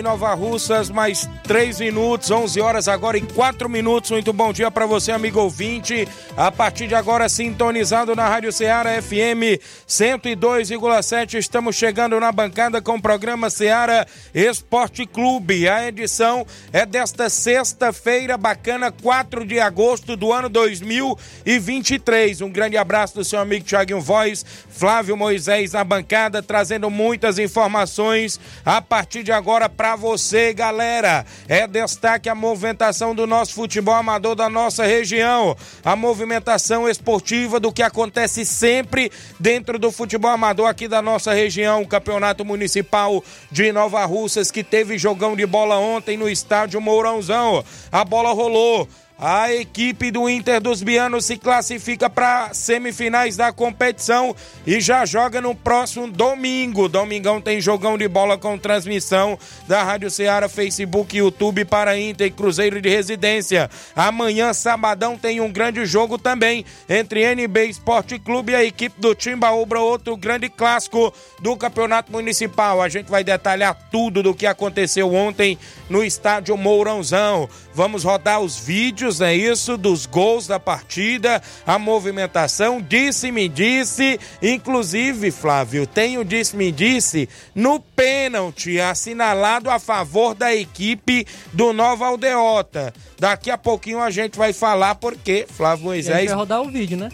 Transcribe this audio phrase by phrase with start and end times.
[0.00, 4.12] Em Nova Russas, mais 3 minutos, 11 horas agora em 4 minutos.
[4.12, 6.06] Muito bom dia para você, amigo ouvinte.
[6.36, 11.34] A partir de agora, sintonizado na Rádio Ceará FM 102,7.
[11.34, 15.68] Estamos chegando na bancada com o programa Ceará Esporte Clube.
[15.68, 22.42] A edição é desta sexta-feira bacana, 4 de agosto do ano 2023.
[22.42, 28.38] Um grande abraço do seu amigo Thiaguinho Voz, Flávio Moisés na bancada, trazendo muitas informações
[28.64, 31.26] a partir de agora para você, galera.
[31.48, 35.56] É destaque a movimentação do nosso futebol amador da nossa região.
[35.84, 41.82] A movimentação esportiva do que acontece sempre dentro do futebol amador aqui da nossa região.
[41.82, 47.64] O Campeonato Municipal de Nova Russas, que teve jogão de bola ontem no estádio Mourãozão.
[47.90, 48.88] A bola rolou.
[49.22, 54.34] A equipe do Inter dos Bianos se classifica para semifinais da competição
[54.66, 56.88] e já joga no próximo domingo.
[56.88, 59.38] Domingão tem jogão de bola com transmissão
[59.68, 63.68] da Rádio Ceará, Facebook, YouTube para Inter e Cruzeiro de Residência.
[63.94, 69.14] Amanhã, sabadão, tem um grande jogo também entre NB Esporte Clube e a equipe do
[69.14, 72.80] Timbaúba, outro grande clássico do Campeonato Municipal.
[72.80, 75.58] A gente vai detalhar tudo do que aconteceu ontem
[75.90, 77.50] no estádio Mourãozão.
[77.74, 85.30] Vamos rodar os vídeos, é isso, dos gols da partida, a movimentação, disse-me disse, inclusive,
[85.30, 92.92] Flávio, tem o disse-me disse no pênalti assinalado a favor da equipe do Nova Aldeota.
[93.18, 97.08] Daqui a pouquinho a gente vai falar porque Flávio Moisés vai rodar o vídeo, né?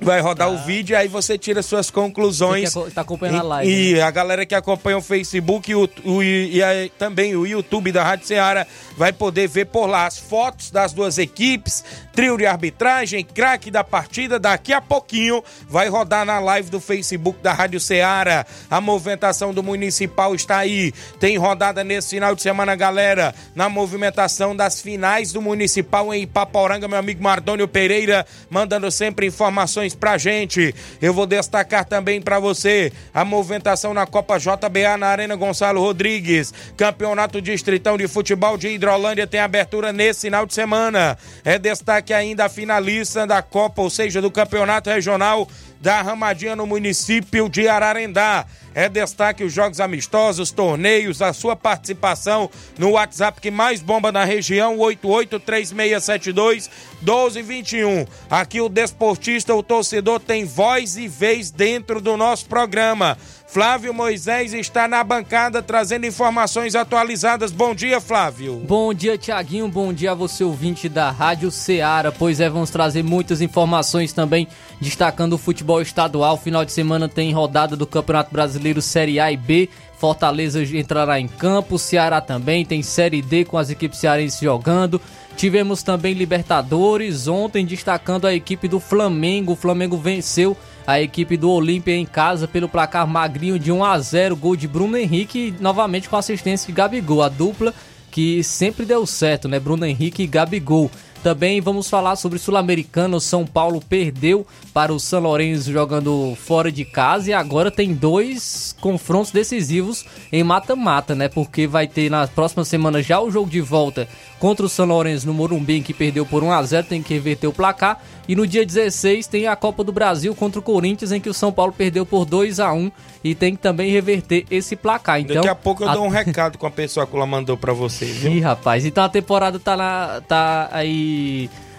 [0.00, 0.50] Vai rodar ah.
[0.50, 2.72] o vídeo, aí você tira suas conclusões.
[2.72, 3.72] Você que tá acompanhando a live.
[3.72, 4.02] E, né?
[4.02, 8.02] a galera que acompanha o Facebook e, o, o, e a, também o YouTube da
[8.02, 8.66] Rádio Ceará
[8.96, 13.84] vai poder ver por lá as fotos das duas equipes, trio de arbitragem, craque da
[13.84, 14.38] partida.
[14.38, 18.44] Daqui a pouquinho vai rodar na live do Facebook da Rádio Ceará.
[18.70, 20.92] A movimentação do Municipal está aí.
[21.20, 26.88] Tem rodada nesse final de semana, galera, na movimentação das finais do Municipal em Ipaporanga.
[26.88, 30.72] Meu amigo Mardônio Pereira mandando sempre informações pra gente.
[31.02, 36.54] Eu vou destacar também para você a movimentação na Copa JBA na Arena Gonçalo Rodrigues.
[36.76, 41.18] Campeonato Distritão de Futebol de Hidrolândia tem abertura nesse final de semana.
[41.44, 45.48] É destaque ainda a finalista da Copa, ou seja, do Campeonato Regional
[45.80, 48.46] da Ramadinha no município de Ararendá.
[48.74, 54.24] É destaque os jogos amistosos, torneios, a sua participação no WhatsApp que mais bomba na
[54.24, 56.70] região, 883672
[57.04, 58.06] 1221.
[58.30, 63.16] Aqui o desportista, o torcedor tem voz e vez dentro do nosso programa.
[63.46, 67.52] Flávio Moisés está na bancada trazendo informações atualizadas.
[67.52, 68.56] Bom dia, Flávio.
[68.66, 69.68] Bom dia, Tiaguinho.
[69.68, 72.10] Bom dia a você, ouvinte da Rádio Ceará.
[72.10, 74.48] Pois é, vamos trazer muitas informações também,
[74.80, 76.36] destacando o futebol estadual.
[76.36, 79.68] Final de semana tem rodada do Campeonato Brasileiro Série A e B.
[79.98, 85.00] Fortaleza entrará em campo, Ceará também tem Série D com as equipes cearenses jogando.
[85.36, 89.52] Tivemos também Libertadores ontem, destacando a equipe do Flamengo.
[89.52, 93.98] O Flamengo venceu a equipe do Olímpia em casa pelo placar magrinho de 1 a
[93.98, 97.74] 0, gol de Bruno Henrique, novamente com assistência de Gabigol, a dupla
[98.10, 99.58] que sempre deu certo, né?
[99.58, 100.88] Bruno Henrique e Gabigol.
[101.24, 103.18] Também vamos falar sobre Sul-Americano.
[103.18, 108.76] São Paulo perdeu para o São Lourenço jogando fora de casa e agora tem dois
[108.78, 111.26] confrontos decisivos em mata-mata, né?
[111.26, 114.06] Porque vai ter na próxima semana já o jogo de volta
[114.38, 117.46] contra o São Lourenço no Morumbi, que perdeu por 1 a 0, tem que reverter
[117.46, 118.02] o placar.
[118.28, 121.34] E no dia 16 tem a Copa do Brasil contra o Corinthians, em que o
[121.34, 122.92] São Paulo perdeu por 2 a 1
[123.22, 125.20] e tem que também reverter esse placar.
[125.20, 125.94] Então, Daqui a pouco eu a...
[125.94, 128.32] dou um recado com a pessoa que ela mandou para vocês, viu?
[128.32, 131.13] Ih, rapaz, então a temporada tá, na, tá aí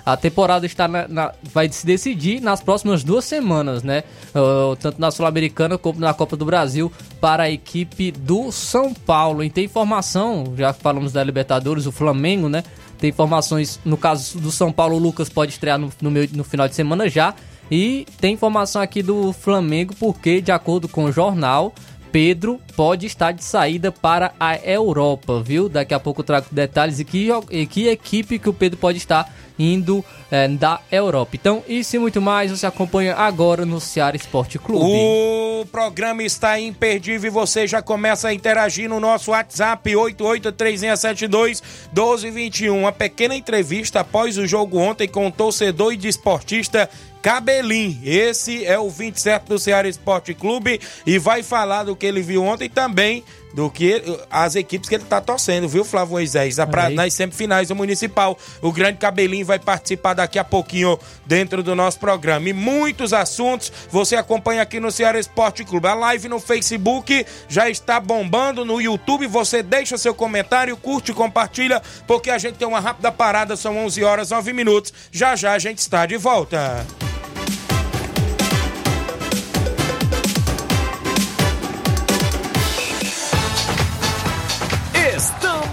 [0.06, 4.04] a temporada está na, na, vai se decidir nas próximas duas semanas, né?
[4.36, 9.44] Uh, tanto na Sul-Americana como na Copa do Brasil para a equipe do São Paulo.
[9.44, 12.64] E tem informação, já falamos da Libertadores, o Flamengo, né?
[13.00, 16.68] Tem informações, no caso do São Paulo, o Lucas pode estrear no, no, no final
[16.68, 17.34] de semana já.
[17.70, 21.74] E tem informação aqui do Flamengo, porque, de acordo com o jornal,
[22.16, 25.68] Pedro pode estar de saída para a Europa, viu?
[25.68, 28.98] Daqui a pouco eu trago detalhes e que, e que equipe que o Pedro pode
[28.98, 29.30] estar
[29.60, 30.02] indo
[30.36, 31.32] é, da Europa.
[31.36, 34.84] Então, isso e muito mais você acompanha agora no Ceará Esporte Clube.
[34.84, 42.72] O programa está imperdível e você já começa a interagir no nosso WhatsApp 8836721221.
[42.72, 46.90] Uma pequena entrevista após o jogo ontem com o torcedor e desportista
[47.22, 48.02] Cabelim.
[48.04, 52.44] Esse é o 27 do Ceará Esporte Clube e vai falar do que ele viu
[52.44, 53.24] ontem também
[53.56, 56.58] do que as equipes que ele está torcendo, viu, Flávio Moisés?
[56.94, 58.38] Nas semifinais do Municipal.
[58.62, 62.50] O grande Cabelinho vai participar daqui a pouquinho dentro do nosso programa.
[62.50, 65.88] E muitos assuntos você acompanha aqui no Ceará Esporte Clube.
[65.88, 71.16] A live no Facebook já está bombando, no YouTube você deixa seu comentário, curte e
[71.16, 74.92] compartilha, porque a gente tem uma rápida parada, são 11 horas 9 minutos.
[75.12, 76.86] Já já a gente está de volta.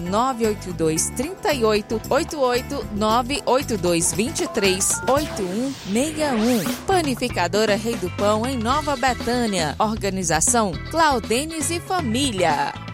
[0.00, 6.74] 982 38 88 982 23 8161.
[6.86, 9.74] Panificadora Rei do Pão em Nova Betânia.
[9.78, 12.93] Organização Claudenes e Família.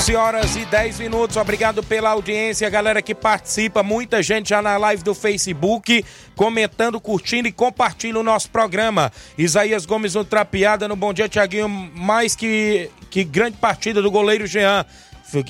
[0.00, 1.36] 11 horas e 10 minutos.
[1.36, 3.82] Obrigado pela audiência, galera que participa.
[3.82, 6.02] Muita gente já na live do Facebook,
[6.34, 9.12] comentando, curtindo e compartilhando o nosso programa.
[9.36, 11.68] Isaías Gomes no Trapeada, no Bom Dia, Tiaguinho.
[11.68, 14.86] Mais que, que grande partida do goleiro Jean.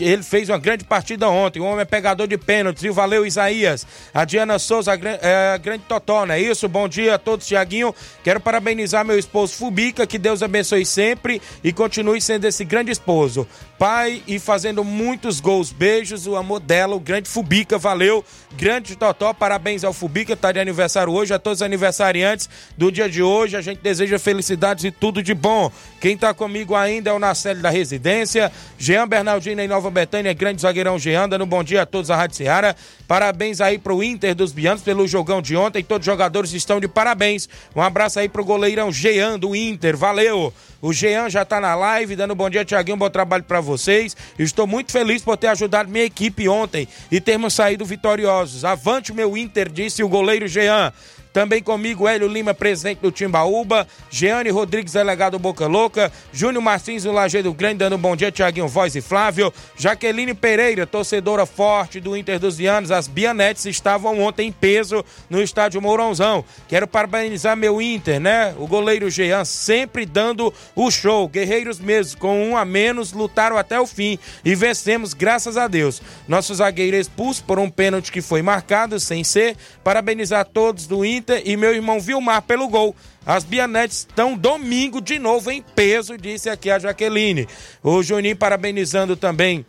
[0.01, 1.61] Ele fez uma grande partida ontem.
[1.61, 2.83] O homem é pegador de pênaltis.
[2.83, 3.87] E valeu, Isaías.
[4.13, 6.69] A Diana Souza, a, é, grande Totó, não é isso?
[6.69, 7.95] Bom dia a todos, Tiaguinho.
[8.23, 10.07] Quero parabenizar meu esposo Fubica.
[10.07, 13.47] Que Deus abençoe sempre e continue sendo esse grande esposo.
[13.79, 15.73] Pai e fazendo muitos gols.
[15.73, 17.79] Beijos, o amor dela, o grande Fubica.
[17.79, 18.25] Valeu.
[18.53, 20.37] Grande Totó, parabéns ao Fubica.
[20.37, 21.33] Tá de aniversário hoje.
[21.33, 23.57] A todos os aniversariantes do dia de hoje.
[23.57, 25.71] A gente deseja felicidades e tudo de bom.
[26.01, 28.53] Quem tá comigo ainda é o Nacelle da Residência.
[28.79, 32.75] Jean Bernardino Nova Betânia, grande zagueirão Jean, dando bom dia a todos a Rádio Seara.
[33.07, 35.85] Parabéns aí pro Inter dos Bianos pelo jogão de ontem.
[35.85, 37.49] Todos os jogadores estão de parabéns.
[37.75, 39.97] Um abraço aí pro goleirão Jean do Inter.
[39.97, 40.53] Valeu!
[40.83, 42.97] O Jean já tá na live, dando bom dia, Tiaguinho.
[42.97, 44.17] Bom trabalho para vocês.
[44.39, 48.65] Estou muito feliz por ter ajudado minha equipe ontem e termos saído vitoriosos.
[48.65, 50.93] Avante o meu Inter, disse o goleiro Jean.
[51.33, 57.13] Também comigo, Hélio Lima, presidente do Timbaúba, Jeane Rodrigues, delegado Boca Louca, Júnior Martins do
[57.13, 62.17] Lajeado Grande, dando um bom dia, Tiaguinho Voz e Flávio, Jaqueline Pereira, torcedora forte do
[62.17, 66.45] Inter dos Vianos, as Bianetes estavam ontem em peso no estádio Mourãozão.
[66.67, 68.53] Quero parabenizar meu Inter, né?
[68.59, 71.29] O goleiro Jean sempre dando o show.
[71.29, 76.03] Guerreiros mesmo, com um a menos, lutaram até o fim e vencemos, graças a Deus.
[76.27, 79.57] Nosso zagueiro expulso por um pênalti que foi marcado, sem ser.
[79.85, 82.97] Parabenizar todos do Inter Inter e meu irmão Vilmar pelo gol.
[83.25, 87.47] As Bianetes estão domingo de novo em peso, disse aqui a Jaqueline.
[87.83, 89.65] O Juninho parabenizando também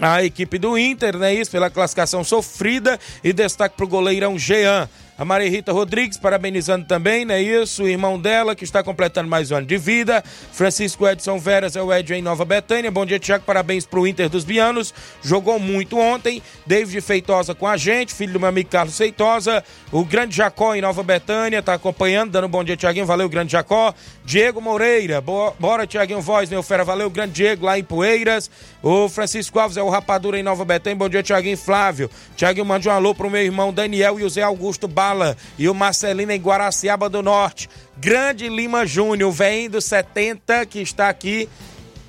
[0.00, 1.32] a equipe do Inter, né?
[1.32, 4.88] Isso, pela classificação sofrida e destaque para o goleirão Jean.
[5.16, 7.84] A Maria Rita Rodrigues, parabenizando também, não é isso?
[7.84, 10.24] O irmão dela, que está completando mais um ano de vida.
[10.52, 12.90] Francisco Edson Veras é o Ed em Nova Betânia.
[12.90, 13.44] Bom dia, Tiago.
[13.44, 14.92] Parabéns pro Inter dos Bianos.
[15.22, 16.42] Jogou muito ontem.
[16.66, 19.62] David Feitosa com a gente, filho do meu amigo Carlos Feitosa.
[19.92, 23.06] O grande Jacó em Nova Betânia, tá acompanhando, dando um bom dia, Tiaguinho.
[23.06, 23.94] Valeu, grande Jacó.
[24.24, 26.82] Diego Moreira, boa, bora, Tiaguinho Voz, meu fera.
[26.82, 28.50] Valeu, grande Diego lá em Poeiras.
[28.82, 30.96] O Francisco Alves é o Rapadura em Nova Betânia.
[30.96, 32.10] Bom dia, Tiaguinho Flávio.
[32.34, 35.36] Tiaguinho mande um alô pro meu irmão Daniel e o Zé Augusto Bala.
[35.58, 37.68] E o Marcelino em Guaraciaba do Norte.
[37.98, 41.48] Grande Lima Júnior, vem do 70, que está aqui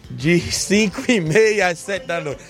[0.10, 2.42] de 5 e meia às 7 da noite.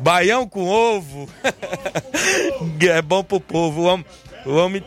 [0.00, 1.28] Baião com ovo.
[2.82, 3.82] é bom pro povo.
[3.82, 4.06] O homem,
[4.44, 4.84] o homem,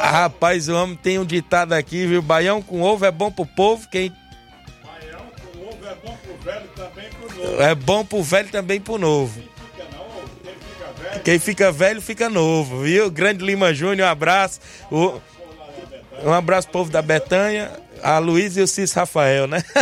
[0.00, 2.22] Rapaz, o homem tem um ditado aqui, viu?
[2.22, 3.86] Baião com ovo é bom pro povo.
[3.90, 4.10] Quem...
[4.82, 7.62] Baião com ovo é bom pro velho também pro novo.
[7.62, 9.55] É bom pro velho também pro novo.
[11.24, 13.10] Quem fica velho, fica novo, viu?
[13.10, 14.60] Grande Lima Júnior, um abraço.
[14.90, 15.20] O...
[16.24, 17.70] Um abraço, povo da Betanha,
[18.02, 19.62] a Luiz e o Cis Rafael, né?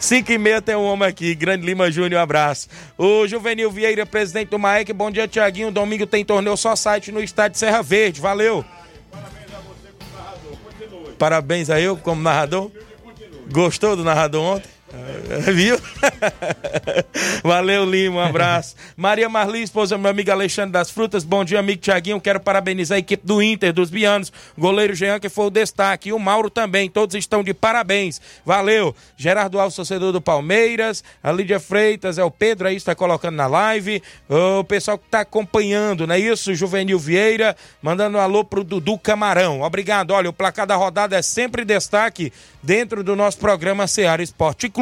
[0.00, 2.68] 5 e meia tem um homem aqui, Grande Lima Júnior, um abraço.
[2.96, 5.70] O Juvenil Vieira, presidente do Maek, bom dia, Tiaguinho.
[5.70, 8.64] Domingo tem torneio só site no estádio Serra Verde, valeu.
[9.12, 10.58] Parabéns a você como narrador.
[10.62, 11.12] Continue.
[11.18, 12.70] Parabéns a eu como narrador.
[13.50, 14.70] Gostou do narrador ontem?
[15.52, 15.78] Viu?
[17.42, 18.76] Valeu, Lima, um abraço.
[18.96, 21.24] Maria Marli, esposa do meu amigo Alexandre das Frutas.
[21.24, 22.20] Bom dia, amigo Tiaguinho.
[22.20, 24.32] Quero parabenizar a equipe do Inter, dos Bianos.
[24.56, 26.10] Goleiro Jean, que foi o destaque.
[26.10, 26.90] E o Mauro também.
[26.90, 28.20] Todos estão de parabéns.
[28.44, 28.94] Valeu.
[29.16, 31.02] Gerardo Alves, torcedor do Palmeiras.
[31.22, 34.02] A Lídia Freitas, é o Pedro aí, está colocando na live.
[34.28, 36.54] O pessoal que está acompanhando, não é isso?
[36.54, 39.62] Juvenil Vieira, mandando um alô pro Dudu Camarão.
[39.62, 40.10] Obrigado.
[40.10, 42.32] Olha, o placar da rodada é sempre destaque
[42.62, 44.81] dentro do nosso programa Seara Esporte Clube.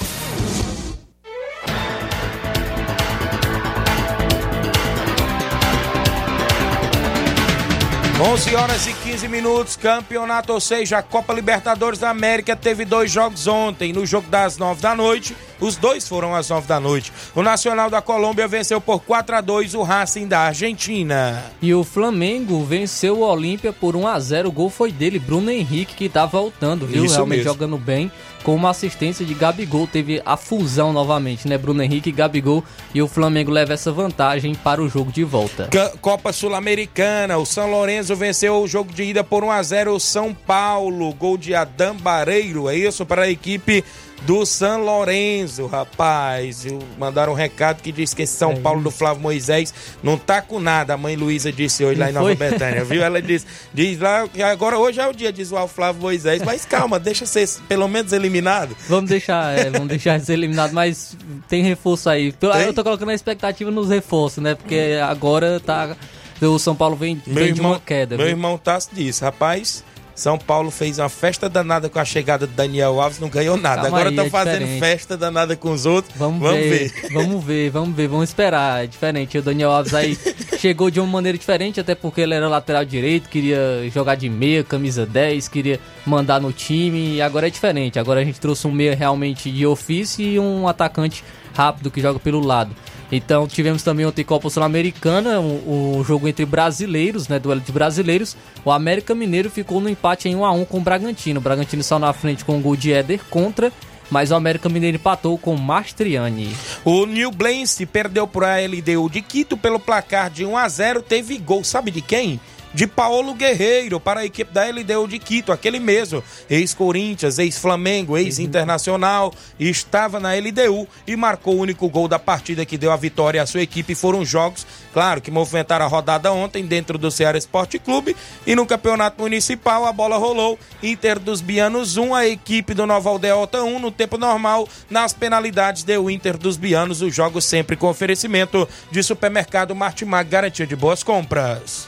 [8.21, 13.09] 11 horas e 15 minutos, campeonato, ou seja, a Copa Libertadores da América teve dois
[13.09, 13.91] jogos ontem.
[13.91, 17.13] No jogo das 9 da noite, os dois foram às 9 da noite.
[17.33, 21.43] O Nacional da Colômbia venceu por 4 a 2 o Racing da Argentina.
[21.61, 25.51] E o Flamengo venceu o Olímpia por 1 a 0 O gol foi dele, Bruno
[25.51, 27.05] Henrique, que tá voltando, viu?
[27.05, 27.53] Isso Realmente mesmo.
[27.53, 28.11] jogando bem.
[28.43, 31.59] Com uma assistência de Gabigol, teve a fusão novamente, né?
[31.59, 32.63] Bruno Henrique Gabigol.
[32.91, 35.69] E o Flamengo leva essa vantagem para o jogo de volta.
[36.01, 39.99] Copa Sul-Americana, o São Lourenço venceu o jogo de ida por 1 a 0 o
[39.99, 43.83] São Paulo, gol de Adam Bareiro, é isso para a equipe
[44.25, 46.65] do São Lourenço, rapaz.
[46.65, 49.73] Eu- Mandaram um recado que diz que esse São É Paulo do Flávio Moisés
[50.03, 50.93] não tá com nada.
[50.93, 52.33] A mãe Luísa disse hoje lá em Nova?
[52.35, 53.01] Betânia, viu?
[53.03, 56.65] Ela diz, diz lá que agora hoje é o dia, diz o Flávio Moisés, mas
[56.65, 58.75] calma, deixa ser pelo menos eliminado.
[58.87, 61.17] Vamos deixar, é, vamos deixar eles eliminados, mas
[61.49, 62.31] tem reforço aí.
[62.31, 62.49] Tem?
[62.65, 64.55] Eu tô colocando a expectativa nos reforços, né?
[64.55, 65.95] Porque agora tá.
[66.41, 68.17] O São Paulo vem, Meu vem de irmão, uma queda.
[68.17, 68.35] meu viu?
[68.35, 69.83] irmão Tassi disse, rapaz,
[70.21, 73.81] São Paulo fez uma festa danada com a chegada do Daniel Alves, não ganhou nada.
[73.81, 74.79] Calma Agora estão é fazendo diferente.
[74.79, 76.15] festa danada com os outros.
[76.15, 78.83] Vamos, ver, vamos ver, vamos ver, vamos esperar.
[78.83, 79.39] É diferente.
[79.39, 80.15] O Daniel Alves aí
[80.61, 84.63] chegou de uma maneira diferente, até porque ele era lateral direito, queria jogar de meia,
[84.63, 87.15] camisa 10, queria mandar no time.
[87.15, 87.97] E agora é diferente.
[87.97, 92.19] Agora a gente trouxe um meia realmente de ofício e um atacante rápido que joga
[92.19, 92.75] pelo lado.
[93.11, 97.39] Então tivemos também ontem Copa Sul-Americana, um, um jogo entre brasileiros, né?
[97.39, 98.37] Duelo de brasileiros.
[98.63, 101.39] O América Mineiro ficou no empate em 1 a 1 com o Bragantino.
[101.39, 103.71] O Bragantino saiu na frente com o gol de Éder contra,
[104.09, 106.55] mas o América Mineiro empatou com Mastriani.
[106.85, 111.01] O New Blense perdeu para a LDU de Quito pelo placar de 1 a 0
[111.01, 112.39] Teve gol, sabe de quem?
[112.73, 119.33] De Paulo Guerreiro para a equipe da LDU de Quito, aquele mesmo, ex-Corinthians, ex-Flamengo, ex-Internacional,
[119.59, 123.45] estava na LDU e marcou o único gol da partida que deu a vitória à
[123.45, 123.93] sua equipe.
[123.93, 128.15] Foram jogos, claro, que movimentaram a rodada ontem dentro do Ceará Esporte Clube
[128.47, 130.57] e no Campeonato Municipal a bola rolou.
[130.81, 134.67] Inter dos Bianos 1, a equipe do Nova Aldeota 1 no tempo normal.
[134.89, 140.65] Nas penalidades deu Inter dos Bianos, os jogos sempre com oferecimento de supermercado Martimag, garantia
[140.65, 141.87] de boas compras.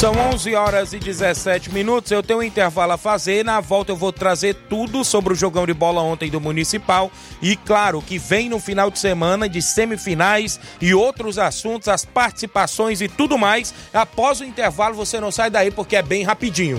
[0.00, 2.10] São 11 horas e 17 minutos.
[2.10, 3.44] Eu tenho um intervalo a fazer.
[3.44, 7.12] Na volta eu vou trazer tudo sobre o jogão de bola ontem do Municipal.
[7.42, 13.02] E claro que vem no final de semana de semifinais e outros assuntos, as participações
[13.02, 13.74] e tudo mais.
[13.92, 16.78] Após o intervalo você não sai daí porque é bem rapidinho.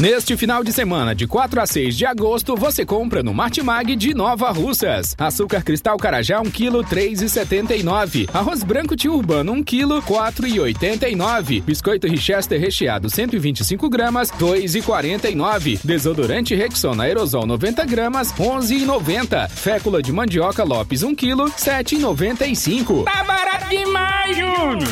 [0.00, 4.14] Neste final de semana, de 4 a 6 de agosto, você compra no Martimag de
[4.14, 5.14] Nova Russas.
[5.18, 8.26] Açúcar cristal carajá 1 kg 3,79.
[8.32, 11.62] Arroz branco tio urbano 1 kg 4,89.
[11.62, 15.80] Biscoito Richester recheado 125 gramas 2,49.
[15.84, 19.50] Desodorante Rexona aerosol 90 gramas 11,90.
[19.50, 23.04] Fécula de mandioca Lopes 1 kg 7,95.
[23.04, 24.19] Tá barato demais!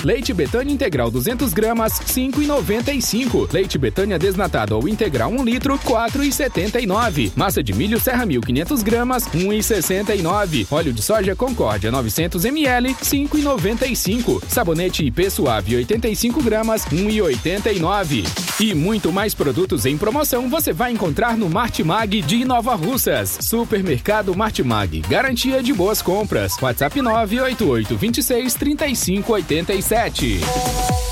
[0.05, 3.53] Leite Betânia integral 200 gramas 5,95.
[3.53, 7.33] Leite Betânia desnatado ou integral 1 litro, 4,79.
[7.37, 10.67] Massa de milho Serra 1500 gramas, 1,69.
[10.71, 14.43] Óleo de soja Concórdia 900 ml, 5,95.
[14.49, 18.25] Sabonete IP Suave 85 gramas, 1,89.
[18.61, 23.39] E muito mais produtos em promoção você vai encontrar no Martimag de Nova Russas.
[23.41, 26.57] Supermercado Martimag, garantia de boas compras.
[26.61, 31.08] WhatsApp 988 26 35 87.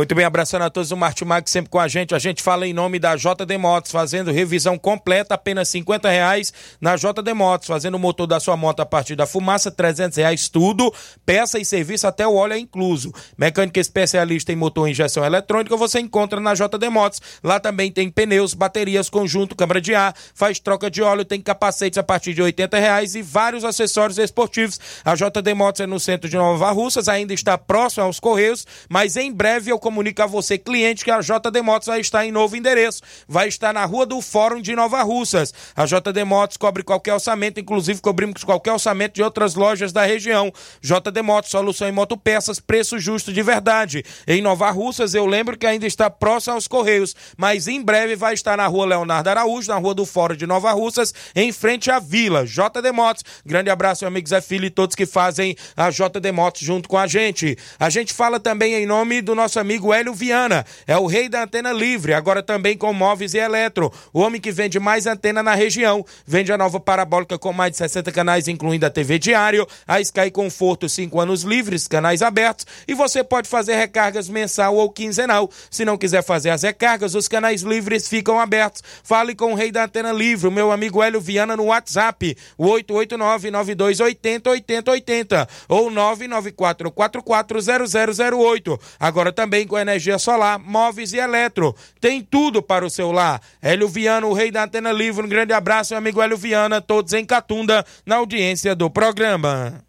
[0.00, 2.14] Muito bem, abraçando a todos o Martimag sempre com a gente.
[2.14, 6.96] A gente fala em nome da JD Motos, fazendo revisão completa, apenas 50 reais na
[6.96, 10.90] JD Motos, fazendo o motor da sua moto a partir da fumaça, 300 reais tudo,
[11.26, 13.12] peça e serviço até o óleo é incluso.
[13.36, 17.20] Mecânica especialista em motor e injeção eletrônica você encontra na JD Motos.
[17.44, 21.98] Lá também tem pneus, baterias, conjunto, câmara de ar, faz troca de óleo, tem capacetes
[21.98, 24.80] a partir de 80 reais e vários acessórios esportivos.
[25.04, 29.18] A JD Motos é no centro de Nova Russas, ainda está próximo aos Correios, mas
[29.18, 32.56] em breve eu comunico a você, cliente, que a JD Motos vai estar em novo
[32.56, 33.02] endereço.
[33.26, 35.52] Vai estar na Rua do Fórum de Nova Russas.
[35.74, 40.52] A JD Motos cobre qualquer orçamento, inclusive cobrimos qualquer orçamento de outras lojas da região.
[40.80, 44.04] JD Motos, solução em motopeças, preço justo de verdade.
[44.28, 48.34] Em Nova Russas, eu lembro que ainda está próximo aos Correios, mas em breve vai
[48.34, 51.98] estar na Rua Leonardo Araújo, na Rua do Fórum de Nova Russas, em frente à
[51.98, 52.46] Vila.
[52.46, 53.24] JD Motos.
[53.44, 57.08] Grande abraço, meu amigo Filho e todos que fazem a JD Motos junto com a
[57.08, 57.58] gente.
[57.78, 60.64] A gente fala também em nome do nosso amigo Hélio Viana.
[60.86, 63.92] É o rei da antena livre, agora também com móveis e eletro.
[64.12, 66.04] O homem que vende mais antena na região.
[66.26, 70.30] Vende a nova parabólica com mais de 60 canais, incluindo a TV Diário, a Sky
[70.30, 72.66] Conforto 5 anos livres, canais abertos.
[72.88, 75.50] E você pode fazer recargas mensal ou quinzenal.
[75.70, 78.82] Se não quiser fazer as recargas, os canais livres ficam abertos.
[79.02, 82.66] Fale com o rei da antena livre, o meu amigo Hélio Viana, no WhatsApp, o
[82.66, 88.80] 889-9280-8080 ou 994440008.
[88.98, 91.74] Agora também com energia solar, móveis e eletro.
[92.00, 93.40] Tem tudo para o seu lar.
[93.60, 95.24] Hélio Viana, o rei da antena livre.
[95.24, 99.84] Um grande abraço, meu amigo Hélio Viana, todos em Catunda, na audiência do programa.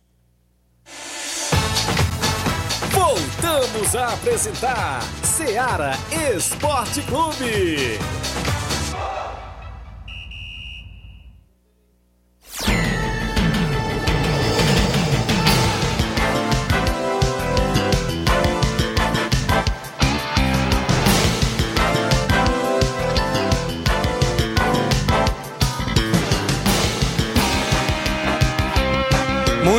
[2.91, 5.93] Voltamos a apresentar Seara
[6.35, 7.99] Esporte Clube.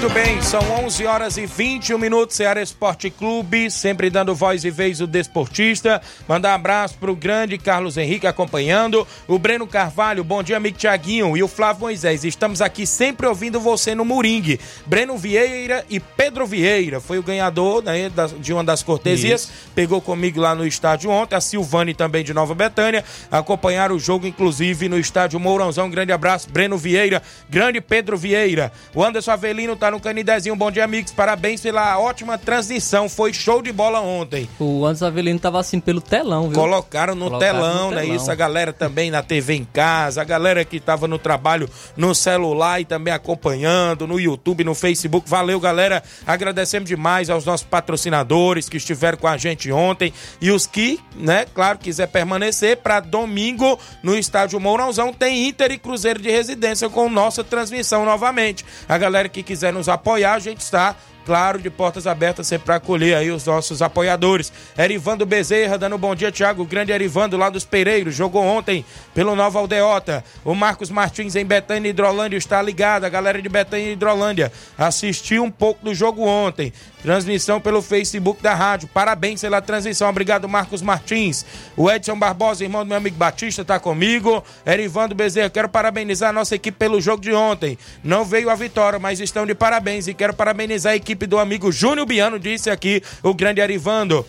[0.00, 4.70] Muito bem, são 11 horas e 21 minutos, Ceará Esporte Clube, sempre dando voz e
[4.70, 6.00] vez o desportista.
[6.26, 11.36] Mandar um abraço pro grande Carlos Henrique acompanhando, o Breno Carvalho, bom dia amigo Tiaguinho
[11.36, 12.24] e o Flávio Moisés.
[12.24, 14.58] Estamos aqui sempre ouvindo você no Moringue.
[14.86, 19.52] Breno Vieira e Pedro Vieira foi o ganhador né, de uma das cortesias, Isso.
[19.74, 24.26] pegou comigo lá no estádio ontem, a Silvane também de Nova Betânia, acompanharam o jogo
[24.26, 25.88] inclusive no estádio Mourãozão.
[25.88, 28.72] Um grande abraço, Breno Vieira, grande Pedro Vieira.
[28.94, 30.56] O Anderson Avelino Paulino no Canidezinho.
[30.56, 31.12] Bom dia, amigos.
[31.12, 33.08] Parabéns pela ótima transmissão.
[33.08, 34.48] Foi show de bola ontem.
[34.58, 36.52] O Anderson Avelino tava assim pelo telão, viu?
[36.52, 38.06] Colocaram no Colocaram telão, no né?
[38.06, 42.14] Isso, a galera também na TV em casa, a galera que tava no trabalho no
[42.14, 45.28] celular e também acompanhando, no YouTube, no Facebook.
[45.28, 46.02] Valeu, galera.
[46.26, 51.46] Agradecemos demais aos nossos patrocinadores que estiveram com a gente ontem e os que, né,
[51.54, 57.08] claro, quiser permanecer para domingo no estádio Mourãozão tem Inter e Cruzeiro de Residência com
[57.08, 58.64] nossa transmissão novamente.
[58.88, 62.76] A galera que quiser nos apoiar, a gente está claro, de portas abertas sempre para
[62.76, 64.52] acolher aí os nossos apoiadores.
[64.76, 66.62] Erivando Bezerra, dando um bom dia, Thiago.
[66.62, 70.24] O grande Erivando lá dos Pereiros, jogou ontem pelo Nova Aldeota.
[70.44, 73.04] O Marcos Martins em Betânia Hidrolândia está ligado.
[73.04, 76.72] A galera de Betânia Hidrolândia assistiu um pouco do jogo ontem.
[77.02, 78.88] Transmissão pelo Facebook da rádio.
[78.88, 80.08] Parabéns pela transmissão.
[80.08, 81.46] Obrigado, Marcos Martins.
[81.76, 84.44] O Edson Barbosa, irmão do meu amigo Batista, está comigo.
[84.66, 87.78] Erivando Bezerra, quero parabenizar a nossa equipe pelo jogo de ontem.
[88.04, 90.08] Não veio a vitória, mas estão de parabéns.
[90.08, 94.24] E quero parabenizar a equipe do amigo Júnior Biano, disse aqui o grande Erivando.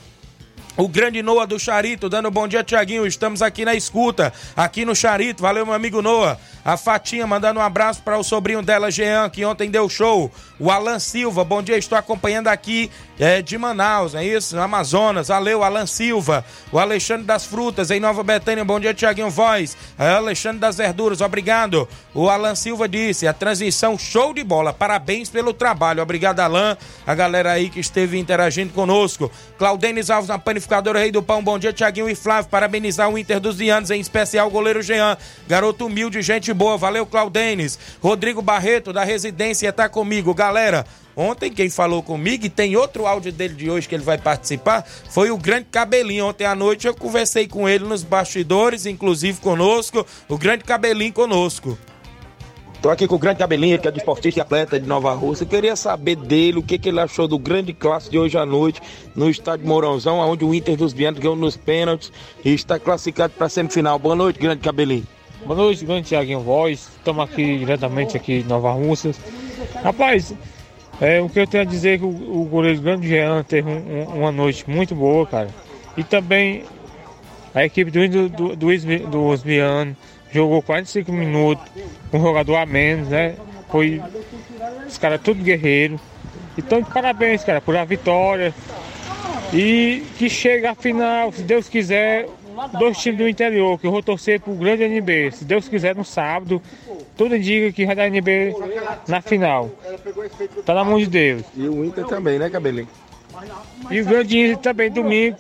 [0.78, 3.06] O grande Noah do Charito, dando bom dia, Tiaguinho.
[3.06, 5.42] Estamos aqui na escuta, aqui no Charito.
[5.42, 6.40] Valeu, meu amigo Noah.
[6.64, 10.32] A Fatinha mandando um abraço para o sobrinho dela, Jean, que ontem deu show.
[10.60, 14.60] O Alan Silva, bom dia, estou acompanhando aqui é, de Manaus, é isso?
[14.60, 15.30] Amazonas.
[15.30, 16.46] Valeu, Alan Silva.
[16.72, 19.76] O Alexandre das Frutas, em Nova Betânia, bom dia, Tiaguinho Voz.
[19.98, 21.88] É, Alexandre das Verduras, obrigado.
[22.14, 24.72] O Alan Silva disse, a transmissão show de bola.
[24.72, 26.04] Parabéns pelo trabalho.
[26.04, 26.78] Obrigado, Alan.
[27.06, 29.32] A galera aí que esteve interagindo conosco.
[29.58, 32.50] Claudenis Alves na panificadora Rei do Pão, bom dia, Tiaguinho e Flávio.
[32.50, 35.18] Parabenizar o Inter dos Vianos, em especial o goleiro Jean.
[35.48, 36.78] Garoto humilde, gente boa.
[36.78, 37.78] Valeu, Claudenis.
[38.02, 40.34] Rodrigo Barreto, da residência, tá comigo.
[40.34, 40.86] Galera,
[41.16, 44.84] ontem quem falou comigo, e tem outro áudio dele de hoje que ele vai participar,
[44.84, 46.26] foi o grande Cabelinho.
[46.26, 51.78] Ontem à noite eu conversei com ele nos bastidores, inclusive conosco, o grande Cabelinho conosco.
[52.82, 55.46] Tô aqui com o grande cabelinho, que é de esportista e atleta de Nova Rússia.
[55.46, 58.82] Queria saber dele o que, que ele achou do grande clássico de hoje à noite
[59.16, 62.12] no estádio Mourãozão, onde o Inter dos Vianos ganhou nos pênaltis
[62.44, 64.00] e está classificado para a semifinal.
[64.00, 65.06] Boa noite, grande cabelinho.
[65.46, 66.88] Boa noite, grande Tiaguinho Voz.
[66.98, 69.12] Estamos aqui diretamente aqui em Nova Rússia.
[69.84, 70.34] Rapaz,
[71.02, 73.68] é, o que eu tenho a dizer é que o, o goleiro grande Jean teve
[73.68, 75.50] um, um, uma noite muito boa, cara.
[75.98, 76.64] E também
[77.56, 79.98] a equipe do, do, do, do Osmiano
[80.32, 81.66] jogou 45 minutos,
[82.14, 83.36] um jogador a menos, né?
[83.70, 84.00] Foi
[84.88, 86.00] os caras tudo guerreiro.
[86.56, 88.54] Então, parabéns, cara, por a vitória.
[89.52, 92.28] E que chegue a final, se Deus quiser,
[92.78, 95.32] dois times do interior, que eu vou torcer pro grande NB.
[95.32, 96.62] Se Deus quiser, no sábado,
[97.18, 98.56] tudo indica que vai dar NB
[99.08, 99.70] na final.
[100.66, 101.44] Tá na mão de Deus.
[101.56, 102.88] E o Inter também, né, Cabelinho?
[103.90, 105.38] E o grande Inter também, domingo.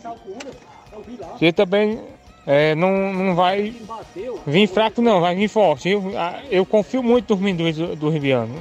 [1.38, 2.00] Que também
[2.46, 3.74] é, não, não vai
[4.48, 5.90] vir fraco não, vai vir forte.
[5.90, 6.12] Eu,
[6.50, 8.54] eu confio muito nos meninos do, do Riviano.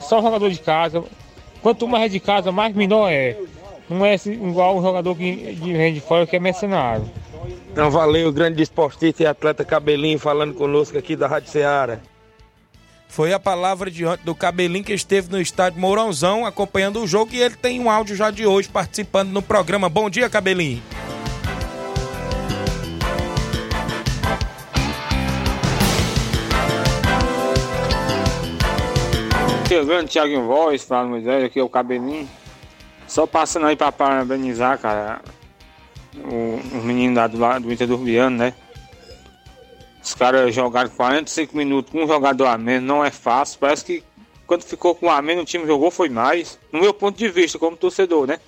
[0.00, 1.02] Só jogador de casa.
[1.62, 3.36] Quanto mais é de casa, mais menor é.
[3.88, 7.08] Não é igual o jogador que vem de fora que é mercenário.
[7.72, 12.00] Então valeu, grande esportista e atleta Cabelinho falando conosco aqui da Rádio Ceará.
[13.08, 17.40] Foi a palavra diante do Cabelinho que esteve no estádio Mourãozão acompanhando o jogo e
[17.40, 19.88] ele tem um áudio já de hoje participando no programa.
[19.88, 20.82] Bom dia, Cabelinho.
[29.90, 32.28] grande Thiago Voz, Flávio Moisés, aqui é o Cabelinho.
[33.08, 35.20] Só passando aí pra parabenizar, cara,
[36.16, 38.54] os meninos lá do, do Inter do Urbiano, né?
[40.02, 43.58] Os caras jogaram 45 minutos com um jogador a menos, não é fácil.
[43.58, 44.02] Parece que
[44.46, 46.58] quando ficou com um a menos, o time jogou foi mais.
[46.72, 48.40] No meu ponto de vista, como torcedor, né?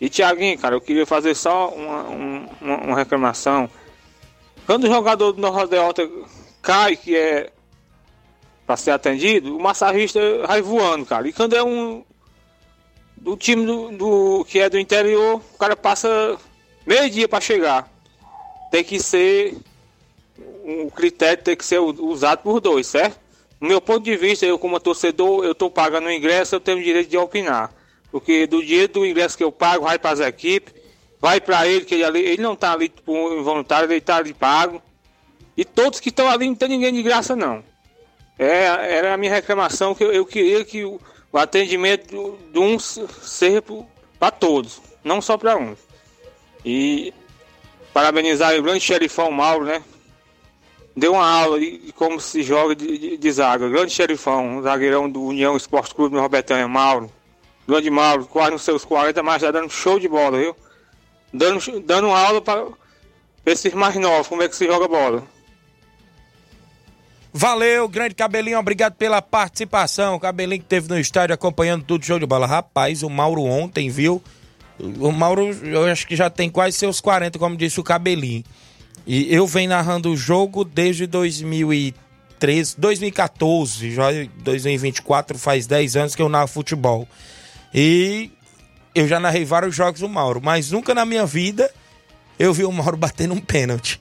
[0.00, 2.02] E Thiaguinho, cara, eu queria fazer só uma,
[2.60, 3.68] uma, uma reclamação.
[4.64, 6.08] Quando o jogador do Nova Delta
[6.62, 7.50] cai, que é
[8.64, 11.26] para ser atendido, o massagista vai voando, cara.
[11.26, 12.04] E quando é um
[13.16, 16.38] do time do, do que é do interior, o cara passa
[16.88, 17.92] meio dia para chegar.
[18.70, 19.54] Tem que ser
[20.64, 23.18] um critério tem que ser usado por dois, certo?
[23.60, 26.78] No meu ponto de vista, eu como torcedor, eu estou pagando o ingresso, eu tenho
[26.78, 27.72] o direito de opinar.
[28.10, 30.74] Porque do dinheiro do ingresso que eu pago, vai para as equipes,
[31.20, 34.32] vai para ele, que ele, ali, ele não está ali por involuntário, ele está ali
[34.32, 34.80] pago.
[35.56, 37.64] E todos que estão ali não tem ninguém de graça não.
[38.38, 41.00] É, era a minha reclamação que eu, eu queria que o,
[41.32, 43.62] o atendimento de um seja
[44.18, 45.87] para todos, não só para uns.
[46.70, 47.14] E
[47.94, 49.82] parabenizar o grande xerifão Mauro, né?
[50.94, 53.70] Deu uma aula de como se joga de, de, de zaga.
[53.70, 57.10] Grande xerifão, zagueirão do União Esporte Clube do Robertanha, Mauro.
[57.66, 60.54] Grande Mauro, quase nos seus 40, mas já dando show de bola, viu?
[61.32, 62.66] Dando, dando aula para
[63.46, 65.22] esses mais novos, como é que se joga bola.
[67.32, 70.16] Valeu, grande Cabelinho, obrigado pela participação.
[70.16, 72.46] O Cabelinho que teve no estádio acompanhando tudo, show de bola.
[72.46, 74.22] Rapaz, o Mauro ontem, viu?
[75.00, 78.44] O Mauro, eu acho que já tem quase seus 40, como disse o Cabelinho.
[79.06, 84.08] E eu venho narrando o jogo desde 2013, 2014, já
[84.42, 87.08] 2024, faz 10 anos que eu narro futebol.
[87.74, 88.30] E
[88.94, 91.70] eu já narrei vários jogos do Mauro, mas nunca na minha vida
[92.38, 94.00] eu vi o Mauro batendo um pênalti.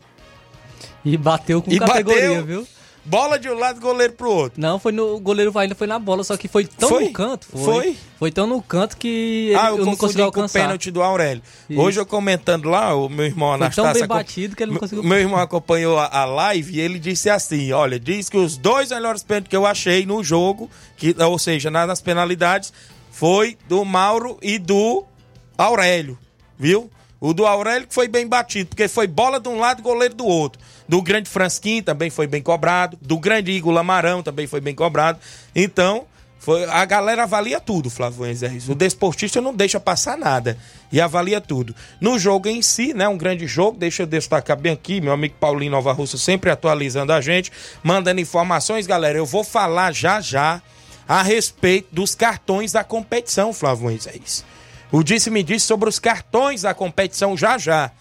[1.03, 2.67] E bateu com e categoria, bateu, viu?
[3.07, 4.59] Bola de um lado, goleiro pro outro.
[4.61, 5.15] Não, foi no.
[5.15, 7.05] O goleiro ainda foi na bola, só que foi tão Foi?
[7.05, 7.47] no canto.
[7.49, 7.63] Foi.
[7.63, 7.97] Foi?
[8.19, 10.59] Foi tão no canto que ele, ah, eu, eu não consegui com o alcançar.
[10.61, 11.41] pênalti do Aurélio.
[11.69, 11.79] Isso.
[11.79, 13.93] Hoje eu comentando lá, o meu irmão Foi tão Anastácio...
[14.01, 15.03] bem batido que ele não conseguiu.
[15.03, 18.89] Meu irmão acompanhou a, a live e ele disse assim: olha, diz que os dois
[18.89, 22.73] melhores pênaltis que eu achei no jogo, que, ou seja, na- nas penalidades,
[23.11, 25.05] foi do Mauro e do
[25.57, 26.17] Aurélio,
[26.57, 26.89] viu?
[27.19, 30.13] O do Aurélio que foi bem batido, porque foi bola de um lado e goleiro
[30.13, 30.61] do outro.
[30.87, 32.97] Do grande Fransquim também foi bem cobrado.
[33.01, 35.19] Do grande Igor Lamarão também foi bem cobrado.
[35.55, 36.05] Então,
[36.39, 38.53] foi, a galera avalia tudo, Flávio Enzer.
[38.69, 40.57] O desportista não deixa passar nada.
[40.91, 41.75] E avalia tudo.
[41.99, 43.07] No jogo em si, né?
[43.07, 43.77] Um grande jogo.
[43.77, 47.51] Deixa eu destacar bem aqui, meu amigo Paulinho Nova Russa sempre atualizando a gente,
[47.83, 49.17] mandando informações, galera.
[49.17, 50.61] Eu vou falar já já
[51.07, 54.45] a respeito dos cartões da competição, Flávio Moisés.
[54.89, 57.91] O disse-me disse sobre os cartões da competição já já.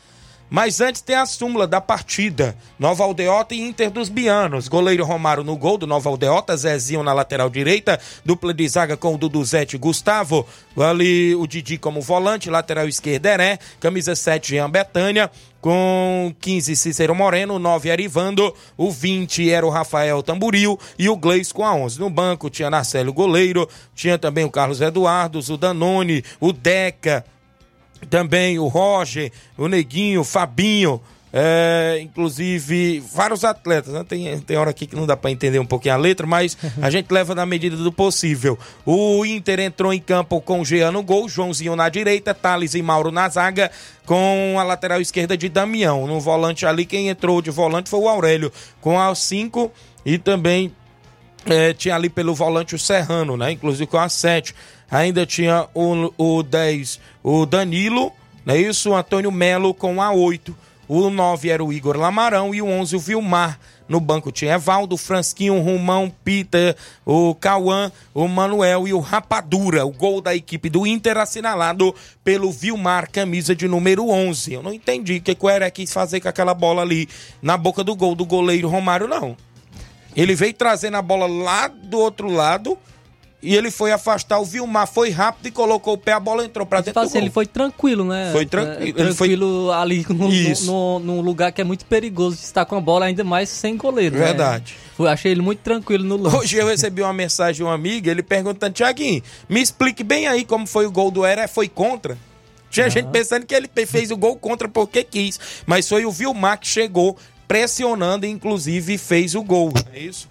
[0.48, 2.56] Mas antes tem a súmula da partida.
[2.78, 4.68] Nova Aldeota e Inter dos Bianos.
[4.68, 6.56] Goleiro Romário no gol do Nova Aldeota.
[6.56, 7.98] Zezinho na lateral direita.
[8.24, 10.46] Dupla de zaga com o Duduzete e Gustavo.
[10.76, 12.48] Ali o Didi como volante.
[12.48, 13.58] Lateral esquerda Heré.
[13.80, 15.30] Camisa 7 Jean Betânia.
[15.60, 17.58] Com 15 Cícero Moreno.
[17.58, 18.54] 9 Arivando.
[18.76, 20.78] O 20 era o Rafael Tamburil.
[20.96, 21.98] E o Gleis com a 11.
[21.98, 23.68] No banco tinha Narcélio Goleiro.
[23.96, 25.40] Tinha também o Carlos Eduardo.
[25.40, 26.22] O Danone.
[26.38, 27.24] O Deca
[28.08, 31.00] também o Roger, o Neguinho, o Fabinho,
[31.32, 33.92] é, inclusive vários atletas.
[33.92, 34.04] Né?
[34.08, 36.88] Tem, tem hora aqui que não dá para entender um pouquinho a letra, mas a
[36.88, 38.58] gente leva na medida do possível.
[38.84, 42.82] O Inter entrou em campo com o Jean no gol, Joãozinho na direita, Thales e
[42.82, 43.70] Mauro na zaga,
[44.04, 46.06] com a lateral esquerda de Damião.
[46.06, 49.70] No volante ali, quem entrou de volante foi o Aurélio, com a 5
[50.06, 50.72] e também
[51.46, 53.52] é, tinha ali pelo volante o Serrano, né?
[53.52, 54.54] Inclusive com a 7.
[54.90, 58.12] Ainda tinha o, o 10, o Danilo,
[58.44, 58.90] não é isso?
[58.90, 60.56] O Antônio Melo com a 8.
[60.88, 63.58] O 9 era o Igor Lamarão e o 11 o Vilmar.
[63.88, 69.84] No banco tinha Evaldo, Fransquinho, Romão, Peter, o Cauã, o Manuel e o Rapadura.
[69.84, 74.54] O gol da equipe do Inter assinalado pelo Vilmar, camisa de número 11.
[74.54, 77.08] Eu não entendi o que o Heré quis fazer com aquela bola ali
[77.40, 79.36] na boca do gol do goleiro Romário, não.
[80.16, 82.78] Ele veio trazendo a bola lá do outro lado
[83.42, 86.66] e ele foi afastar o Vilmar, foi rápido e colocou o pé, a bola entrou
[86.66, 87.22] pra dentro do assim, gol.
[87.22, 88.30] ele foi tranquilo, né?
[88.32, 90.66] Foi tranquilo, É, foi- tranquilo ali no, Isso.
[90.66, 93.76] no, num lugar que é muito perigoso de estar com a bola, ainda mais sem
[93.76, 94.16] goleiro.
[94.18, 94.24] né?
[94.24, 94.74] Verdade.
[94.96, 96.34] Foi- achei ele muito tranquilo no lance.
[96.36, 100.44] Hoje eu recebi uma mensagem de um amigo, ele perguntando, Tiaguinho, me explique bem aí
[100.44, 102.16] como foi o gol do Heré, foi contra?
[102.70, 106.58] Tinha gente pensando que ele fez o gol contra porque quis, mas foi o Vilmar
[106.58, 110.28] que chegou pressionando inclusive fez o gol, é isso?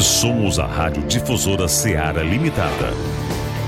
[0.00, 2.94] Somos a Rádio Difusora Seara Limitada.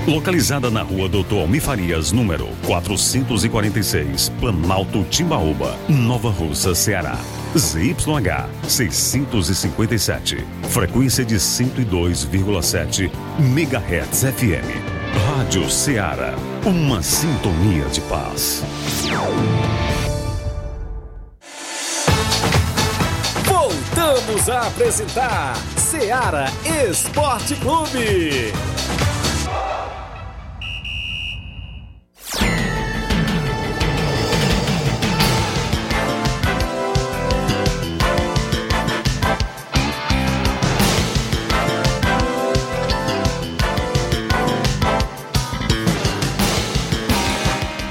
[0.07, 7.17] Localizada na rua Doutor Almi Farias, número 446, Planalto Timbaúba, Nova Russa, Ceará.
[7.55, 10.43] ZYH 657.
[10.63, 15.37] Frequência de 102,7 MHz FM.
[15.37, 16.33] Rádio Ceará.
[16.65, 18.63] Uma sintonia de paz.
[24.51, 26.47] Apresentar Seara
[26.89, 28.51] Esporte Clube.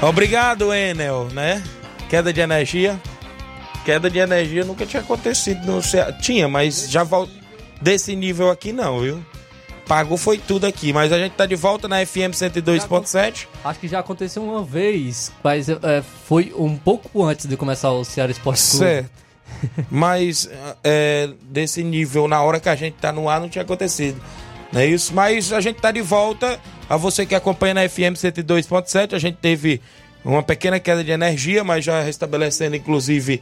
[0.03, 1.63] Obrigado, Enel, né?
[2.09, 2.99] Queda de energia.
[3.85, 6.13] Queda de energia nunca tinha acontecido no Ceará.
[6.13, 7.27] Tinha, mas já vol...
[7.81, 9.25] desse nível aqui não, viu?
[9.87, 13.47] Pagou foi tudo aqui, mas a gente tá de volta na FM 102.7.
[13.65, 15.77] Acho que já aconteceu uma vez, mas é,
[16.25, 18.85] foi um pouco antes de começar o Ceará Esporte Clube.
[18.85, 19.23] Certo.
[19.89, 20.49] Mas
[20.83, 24.21] é, desse nível, na hora que a gente tá no ar, não tinha acontecido.
[24.71, 25.13] Não é isso?
[25.13, 26.59] Mas a gente tá de volta.
[26.89, 29.81] A você que acompanha na FM 102.7, a gente teve
[30.23, 33.41] uma pequena queda de energia, mas já restabelecendo, inclusive,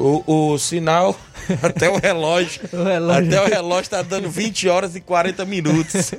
[0.00, 1.14] o, o sinal
[1.62, 2.62] até o relógio.
[2.72, 3.28] O relógio.
[3.28, 6.12] Até o relógio tá dando 20 horas e 40 minutos.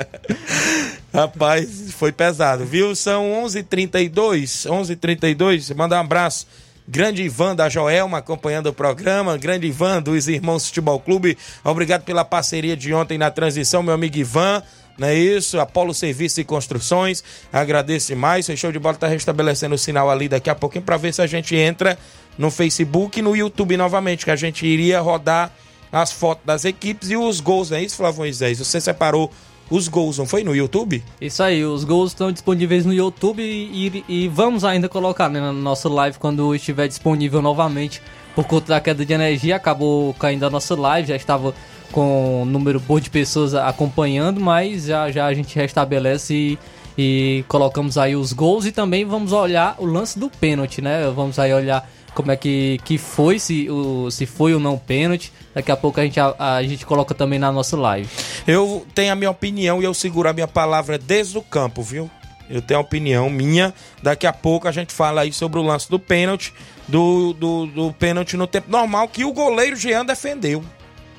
[1.12, 2.94] Rapaz, foi pesado, viu?
[2.94, 4.68] São 11h32.
[4.68, 5.74] 11h32.
[5.74, 6.46] Mandar um abraço
[6.90, 12.24] grande Ivan da Joelma acompanhando o programa, grande Ivan dos Irmãos Futebol Clube, obrigado pela
[12.24, 14.60] parceria de ontem na transição, meu amigo Ivan,
[15.00, 15.58] não é isso?
[15.58, 18.46] Apolo Serviço e Construções, agradeço demais.
[18.50, 21.22] O show de bola está restabelecendo o sinal ali daqui a pouquinho para ver se
[21.22, 21.98] a gente entra
[22.36, 25.50] no Facebook e no YouTube novamente, que a gente iria rodar
[25.90, 28.58] as fotos das equipes e os gols, não é isso, Flávio Moisés?
[28.58, 29.32] Você separou
[29.70, 31.02] os gols, não foi no YouTube?
[31.18, 35.40] Isso aí, os gols estão disponíveis no YouTube e, e, e vamos ainda colocar né,
[35.40, 38.02] na nossa live quando estiver disponível novamente.
[38.34, 41.54] Por conta da queda de energia, acabou caindo a nossa live, já estava
[41.92, 46.58] com um número bom de pessoas acompanhando, mas já, já a gente restabelece e,
[46.96, 51.10] e colocamos aí os gols e também vamos olhar o lance do pênalti, né?
[51.14, 55.32] Vamos aí olhar como é que, que foi, se, o, se foi ou não pênalti.
[55.54, 58.08] Daqui a pouco a gente, a, a, gente coloca também na nossa live.
[58.46, 62.10] Eu tenho a minha opinião e eu seguro a minha palavra desde o campo, viu?
[62.48, 63.72] Eu tenho a opinião minha.
[64.02, 66.52] Daqui a pouco a gente fala aí sobre o lance do pênalti,
[66.90, 70.62] do, do, do pênalti no tempo normal, que o goleiro Jean defendeu.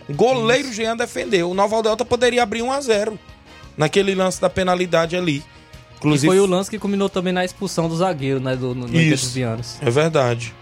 [0.07, 0.73] O goleiro Isso.
[0.73, 1.49] Jean defendeu.
[1.49, 3.19] O Nova Delta poderia abrir 1 a 0
[3.77, 5.43] naquele lance da penalidade ali.
[5.97, 8.55] Inclusive, e foi o lance que culminou também na expulsão do zagueiro, né?
[8.55, 9.39] Do, no, no Isso,
[9.81, 10.53] é verdade.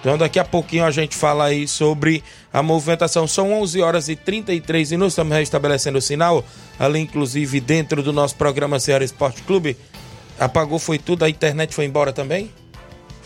[0.00, 3.26] Então daqui a pouquinho a gente fala aí sobre a movimentação.
[3.26, 6.44] São 11 horas e 33 minutos, estamos restabelecendo o sinal,
[6.78, 9.76] ali inclusive dentro do nosso programa Ceará Esporte Clube.
[10.38, 12.48] Apagou, foi tudo, a internet foi embora também?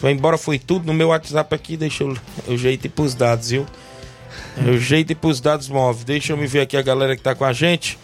[0.03, 0.85] Foi embora, foi tudo.
[0.85, 3.65] No meu WhatsApp aqui, deixa eu, jeito e pros dados, viu?
[4.67, 6.03] O jeito e pros dados móveis.
[6.03, 7.97] Deixa eu me ver aqui a galera que tá com a gente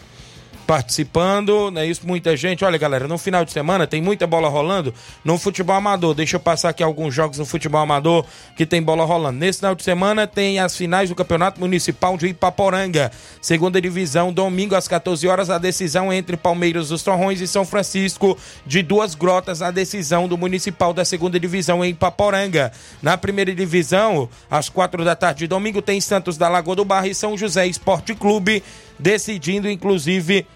[0.68, 1.86] participando, né?
[1.86, 2.62] Isso, muita gente.
[2.62, 4.92] Olha, galera, no final de semana tem muita bola rolando
[5.24, 6.12] no futebol amador.
[6.12, 9.38] Deixa eu passar aqui alguns jogos no futebol amador que tem bola rolando.
[9.38, 14.74] Nesse final de semana tem as finais do Campeonato Municipal de Ipaporanga, segunda divisão, domingo
[14.74, 19.62] às 14 horas, a decisão entre Palmeiras dos Torrões e São Francisco de Duas Grotas,
[19.62, 22.72] a decisão do Municipal da segunda divisão em Ipaporanga.
[23.00, 27.08] Na primeira divisão, às quatro da tarde de domingo, tem Santos da Lagoa do Barra
[27.08, 28.62] e São José Esporte Clube,
[28.98, 30.46] decidindo inclusive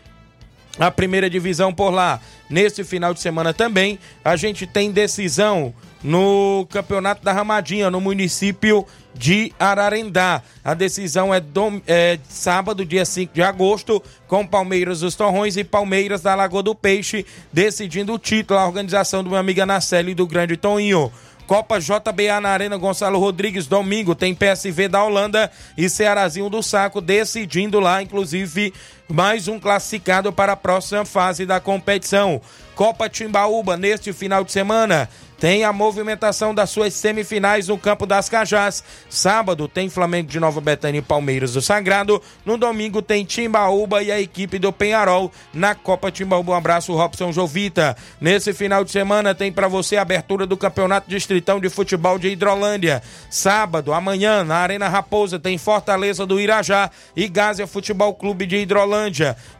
[0.78, 2.20] a primeira divisão por lá.
[2.48, 8.84] Nesse final de semana também, a gente tem decisão no Campeonato da Ramadinha, no município
[9.14, 10.42] de Ararendá.
[10.64, 15.64] A decisão é, dom, é, sábado, dia 5 de agosto, com Palmeiras dos Torrões e
[15.64, 20.14] Palmeiras da Lagoa do Peixe, decidindo o título, a organização do meu amigo Anaceli e
[20.14, 21.12] do Grande Toninho.
[21.46, 27.00] Copa JBA na Arena Gonçalo Rodrigues, domingo, tem PSV da Holanda e Cearazinho do Saco
[27.00, 28.72] decidindo lá, inclusive,
[29.08, 32.40] mais um classificado para a próxima fase da competição.
[32.74, 35.08] Copa Timbaúba, neste final de semana,
[35.42, 38.84] tem a movimentação das suas semifinais no Campo das Cajás.
[39.10, 42.22] Sábado tem Flamengo de Nova Betânia e Palmeiras do Sagrado.
[42.46, 46.52] No domingo tem Timbaúba e a equipe do Penharol na Copa Timbaúba.
[46.52, 47.96] Um abraço, Robson Jovita.
[48.20, 52.28] Nesse final de semana tem para você a abertura do Campeonato Distritão de Futebol de
[52.28, 53.02] Hidrolândia.
[53.28, 59.01] Sábado, amanhã, na Arena Raposa, tem Fortaleza do Irajá e Gásia Futebol Clube de Hidrolândia.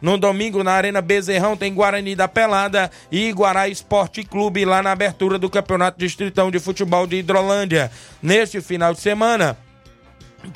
[0.01, 4.91] No domingo, na Arena Bezerrão, tem Guarani da Pelada e Iguará Esporte Clube lá na
[4.91, 7.91] abertura do Campeonato Distritão de Futebol de Hidrolândia.
[8.21, 9.57] Neste final de semana,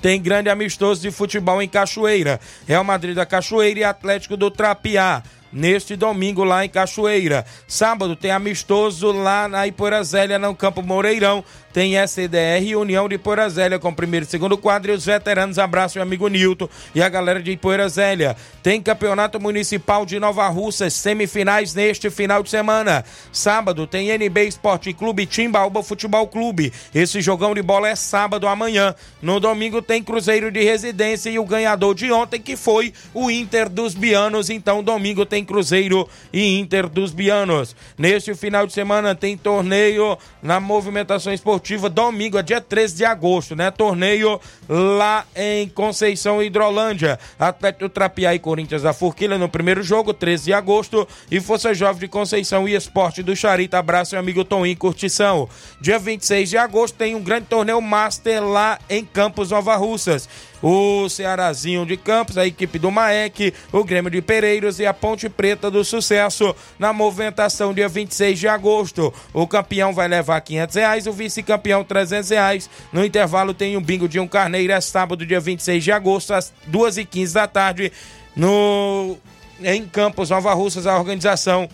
[0.01, 2.39] tem grande amistoso de futebol em Cachoeira.
[2.67, 5.23] Real Madrid da Cachoeira e Atlético do Trapiá.
[5.51, 7.45] Neste domingo lá em Cachoeira.
[7.67, 11.43] Sábado tem amistoso lá na Ipoeira Zélia, no Campo Moreirão
[11.77, 15.59] tem SDR União de Poeira Zélia com primeiro e segundo quadro e os veteranos.
[15.59, 18.35] Abraço, meu amigo Nilton e a galera de Poeira Zélia.
[18.63, 23.05] Tem Campeonato Municipal de Nova Russa, semifinais neste final de semana.
[23.31, 26.73] Sábado tem NB Esporte Clube Timbaúba Futebol Clube.
[26.95, 28.95] Esse jogão de bola é sábado amanhã.
[29.21, 33.69] No domingo tem Cruzeiro de Residência e o ganhador de ontem que foi o Inter
[33.69, 34.49] dos Bianos.
[34.49, 37.75] Então domingo tem Cruzeiro e Inter dos Bianos.
[37.97, 43.55] Neste final de semana tem torneio na movimentação esportiva domingo, é dia 13 de agosto,
[43.55, 43.71] né?
[43.71, 47.19] Torneio lá em Conceição Hidrolândia.
[47.39, 51.07] Atlético Trapiá e Corinthians da Forquilha no primeiro jogo, 13 de agosto.
[51.31, 53.77] E Força Jovem de Conceição e Esporte do Charita.
[53.77, 55.47] Abraço, meu amigo Tom Curtição.
[55.79, 60.27] Dia 26 de agosto tem um grande torneio Master lá em Campos Nova Russas
[60.61, 65.29] o Cearazinho de Campos, a equipe do Maek, o Grêmio de Pereiros e a Ponte
[65.29, 69.13] Preta do Sucesso na movimentação dia 26 de agosto.
[69.33, 72.69] O campeão vai levar 500 reais, o vice-campeão 300 reais.
[72.91, 76.53] No intervalo tem um bingo de um carneiro, é sábado dia 26 de agosto, às
[76.71, 77.91] 2h15 da tarde,
[78.35, 79.17] no...
[79.63, 81.69] em Campos Nova Russas, a organização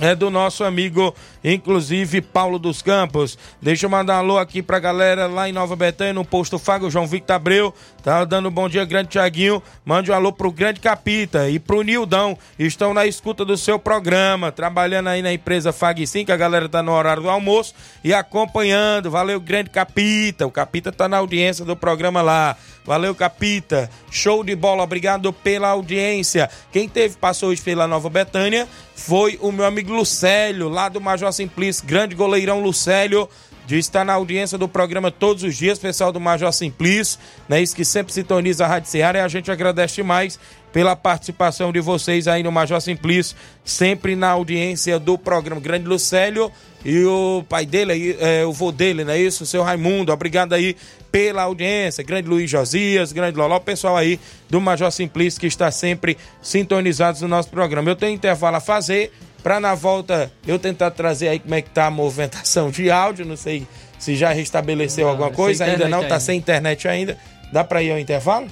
[0.00, 3.38] é do nosso amigo, inclusive, Paulo dos Campos.
[3.60, 6.90] Deixa eu mandar um alô aqui pra galera lá em Nova Betânia, no posto Fago,
[6.90, 7.74] João Victor Abreu.
[8.02, 9.62] Tá dando um bom dia, grande Tiaguinho.
[9.84, 12.36] Mande um alô pro grande Capita e pro Nildão.
[12.58, 16.82] Estão na escuta do seu programa, trabalhando aí na empresa Fag 5, a galera tá
[16.82, 19.10] no horário do almoço e acompanhando.
[19.10, 20.46] Valeu, grande Capita.
[20.46, 22.56] O Capita tá na audiência do programa lá.
[22.86, 23.90] Valeu, Capita.
[24.10, 26.48] Show de bola, obrigado pela audiência.
[26.72, 28.66] Quem teve, passou hoje pela Nova Betânia
[29.00, 33.28] foi o meu amigo Lucélio, lá do Major Simplício, grande goleirão Lucélio.
[33.70, 37.62] De estar na audiência do programa todos os dias, pessoal do Major Simplício, né?
[37.62, 40.40] Isso que sempre sintoniza a Rádio Ceará e a gente agradece demais
[40.72, 45.60] pela participação de vocês aí no Major Simplício, sempre na audiência do programa.
[45.60, 46.50] Grande Lucélio
[46.84, 49.44] e o pai dele, é, o vô dele, não é isso?
[49.44, 50.76] O seu Raimundo, obrigado aí
[51.12, 52.02] pela audiência.
[52.02, 54.18] Grande Luiz Josias, grande Loló, o pessoal aí
[54.48, 57.88] do Major Simplício que está sempre sintonizados no nosso programa.
[57.88, 59.12] Eu tenho intervalo a fazer
[59.42, 63.24] para na volta eu tentar trazer aí como é que tá a movimentação de áudio,
[63.24, 63.66] não sei
[63.98, 66.20] se já restabeleceu não, alguma coisa, ainda não, tá ainda.
[66.20, 67.18] sem internet ainda.
[67.52, 68.46] Dá para ir ao intervalo?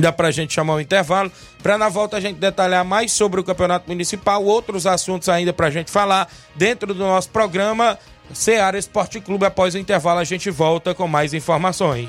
[0.00, 1.30] Dá pra gente chamar o intervalo,
[1.62, 5.70] para na volta a gente detalhar mais sobre o Campeonato Municipal, outros assuntos ainda pra
[5.70, 7.96] gente falar dentro do nosso programa
[8.32, 9.46] Seara Esporte Clube.
[9.46, 12.08] Após o intervalo a gente volta com mais informações.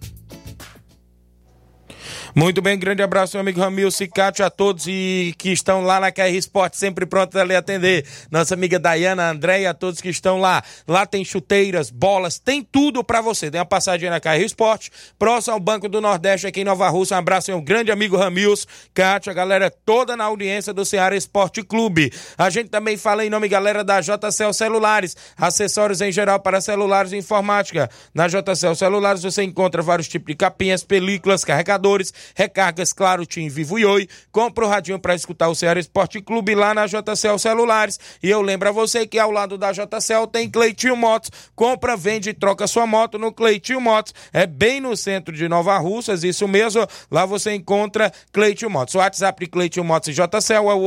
[2.33, 6.13] Muito bem, grande abraço, meu amigo Ramil Cicatio, a todos e que estão lá na
[6.13, 8.05] KR Esporte, sempre prontos a lhe atender.
[8.31, 10.63] Nossa amiga Dayana, Andréia, a todos que estão lá.
[10.87, 13.49] Lá tem chuteiras, bolas, tem tudo para você.
[13.49, 17.15] Dê uma passadinha na KR Esporte, próximo ao Banco do Nordeste, aqui em Nova Rússia.
[17.15, 21.61] Um abraço, meu grande amigo Ramils, Cátia, a galera toda na audiência do Ceará Esporte
[21.61, 22.13] Clube.
[22.37, 27.11] A gente também fala em nome, galera, da JCL Celulares, acessórios em geral para celulares
[27.11, 27.89] e informática.
[28.13, 33.79] Na JCL Celulares você encontra vários tipos de capinhas, películas, carregadores, recargas Claro, Tim, Vivo
[33.79, 34.07] e Oi.
[34.31, 37.99] Compra o radinho para escutar o Ceará Esporte Clube lá na JCL Celulares.
[38.21, 41.31] E eu lembro a você que ao lado da JCL tem Cleitinho Motos.
[41.55, 44.13] Compra, vende e troca sua moto no Cleitinho Motos.
[44.31, 46.85] É bem no centro de Nova Russas, isso mesmo.
[47.09, 48.93] Lá você encontra Cleitinho Motos.
[48.95, 50.83] O WhatsApp de Cleitinho Motos e JCL é o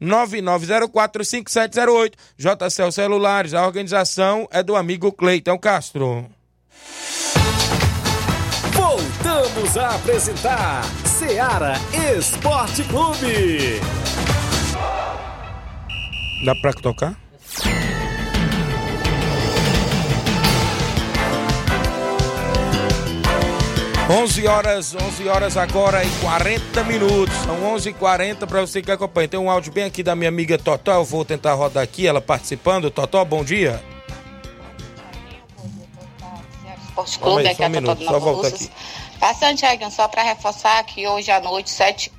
[0.00, 2.14] 889-9904-5708.
[2.36, 6.26] JCL Celulares, a organização é do amigo Cleiton Castro.
[9.34, 11.74] Voltamos a apresentar Seara
[12.16, 13.80] Esporte Clube.
[16.44, 17.16] Dá pra tocar?
[24.08, 27.34] Onze horas, 11 horas agora e 40 minutos.
[27.38, 29.26] São 11 h 40 para você que acompanha.
[29.26, 30.92] Tem um áudio bem aqui da minha amiga Totó.
[30.92, 32.88] Eu vou tentar rodar aqui, ela participando.
[32.88, 33.82] Totó, bom dia.
[37.04, 38.70] Esporte Clube, aí, aqui é um a minuto, Nova Russas.
[39.18, 42.12] Passando, Tiaguinho, só para reforçar que hoje à noite, sete.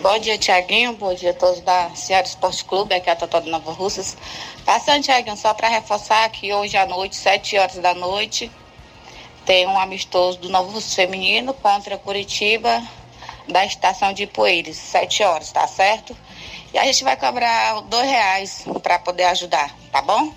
[0.00, 0.92] Bom dia, Tiaguinho.
[0.94, 4.16] Bom dia a todos da Ceará Esporte Clube, aqui é a Totó de Nova Russas.
[4.64, 8.50] Passando, Tiaguinho, só para reforçar que hoje à noite, sete horas da noite,
[9.44, 12.82] tem um amistoso do Novo Russo Feminino contra Curitiba,
[13.48, 16.16] da estação de Poeiras, sete horas, tá certo?
[16.72, 20.32] E a gente vai cobrar dois reais para poder ajudar, tá bom?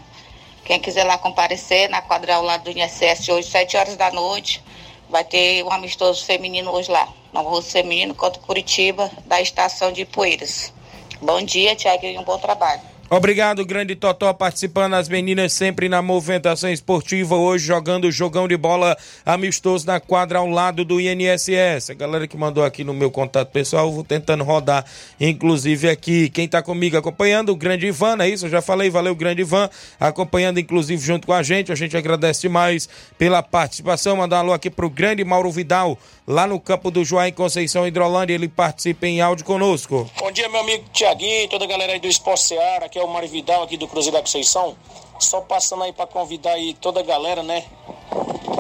[0.67, 4.61] Quem quiser lá comparecer na quadra ao lado do INSS hoje, 7 horas da noite,
[5.09, 7.07] vai ter um amistoso feminino hoje lá.
[7.33, 10.73] Novo Russo Feminino contra Curitiba, da estação de Poeiras.
[11.21, 12.81] Bom dia, Tiago, e um bom trabalho.
[13.09, 18.97] Obrigado, grande Totó, participando as meninas sempre na movimentação esportiva, hoje jogando jogão de bola
[19.25, 21.89] amistoso na quadra ao lado do INSS.
[21.89, 24.83] A galera que mandou aqui no meu contato pessoal, vou tentando rodar,
[25.21, 26.29] inclusive aqui.
[26.29, 28.47] Quem tá comigo acompanhando, o grande Ivan, é isso?
[28.47, 31.71] Eu já falei, valeu, grande Ivan, acompanhando inclusive junto com a gente.
[31.71, 34.17] A gente agradece demais pela participação.
[34.17, 35.97] Mandar um alô aqui pro grande Mauro Vidal,
[36.27, 38.33] lá no campo do Joá em Conceição Hidrolândia.
[38.33, 40.11] Ele participa em áudio conosco.
[40.19, 43.07] Bom dia, meu amigo Tiaguinho, toda a galera aí do Esporte Seara, que é o
[43.07, 44.75] Mário Vidal aqui do Cruzeiro da Conceição.
[45.19, 47.63] Só passando aí para convidar aí toda a galera, né?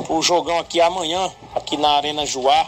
[0.07, 2.67] O jogão aqui amanhã, aqui na Arena Joá.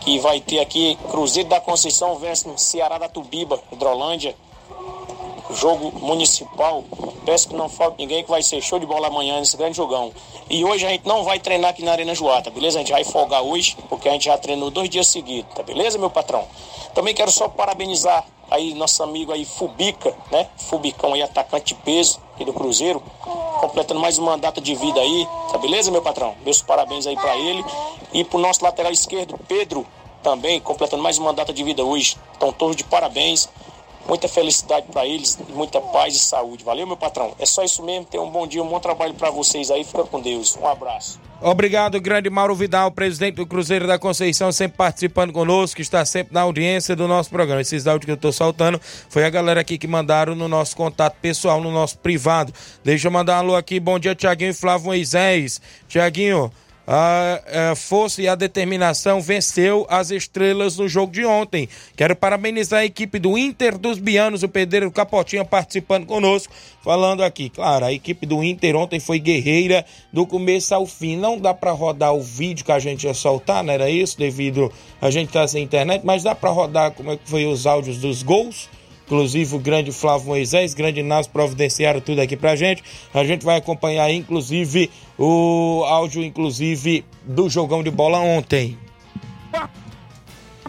[0.00, 4.36] que vai ter aqui Cruzeiro da Conceição versus Ceará da Tubiba, Hidrolândia.
[5.52, 6.84] Jogo municipal.
[7.24, 10.12] Peço que não falte ninguém que vai ser show de bola amanhã nesse grande jogão.
[10.48, 12.78] E hoje a gente não vai treinar aqui na Arena Joata, beleza?
[12.78, 15.98] A gente vai folgar hoje, porque a gente já treinou dois dias seguidos, tá beleza,
[15.98, 16.46] meu patrão?
[16.94, 20.48] Também quero só parabenizar aí nosso amigo aí Fubica, né?
[20.56, 23.00] Fubicão aí, atacante peso aqui do Cruzeiro,
[23.60, 26.34] completando mais uma data de vida aí, tá beleza, meu patrão?
[26.44, 27.64] Meus parabéns aí para ele.
[28.12, 29.86] E pro nosso lateral esquerdo, Pedro,
[30.22, 32.16] também completando mais uma data de vida hoje.
[32.32, 33.48] Estão todos de parabéns.
[34.06, 36.64] Muita felicidade para eles, muita paz e saúde.
[36.64, 37.34] Valeu, meu patrão.
[37.38, 38.06] É só isso mesmo.
[38.06, 39.84] Tenham um bom dia, um bom trabalho para vocês aí.
[39.84, 40.56] Fica com Deus.
[40.56, 41.20] Um abraço.
[41.42, 46.42] Obrigado, grande Mauro Vidal, presidente do Cruzeiro da Conceição, sempre participando conosco, está sempre na
[46.42, 47.62] audiência do nosso programa.
[47.62, 48.78] Esses áudios que eu estou soltando
[49.08, 52.52] foi a galera aqui que mandaram no nosso contato pessoal, no nosso privado.
[52.84, 53.80] Deixa eu mandar um alô aqui.
[53.80, 55.62] Bom dia, Tiaguinho e Flávio Moisés.
[55.88, 56.52] Tiaguinho,
[56.92, 61.68] a, a, força e a determinação venceu as estrelas no jogo de ontem.
[61.96, 67.48] Quero parabenizar a equipe do Inter dos Bianos, o Pedreiro Capotinha participando conosco, falando aqui.
[67.48, 71.16] Claro, a equipe do Inter ontem foi guerreira do começo ao fim.
[71.16, 74.72] Não dá para rodar o vídeo que a gente ia soltar, não era isso, devido
[75.00, 77.68] a gente estar tá sem internet, mas dá para rodar como é que foi os
[77.68, 78.68] áudios dos gols
[79.10, 82.84] inclusive o grande Flávio Moisés, grande Nas providenciaram tudo aqui pra gente.
[83.12, 84.88] A gente vai acompanhar inclusive
[85.18, 88.78] o áudio inclusive do jogão de bola ontem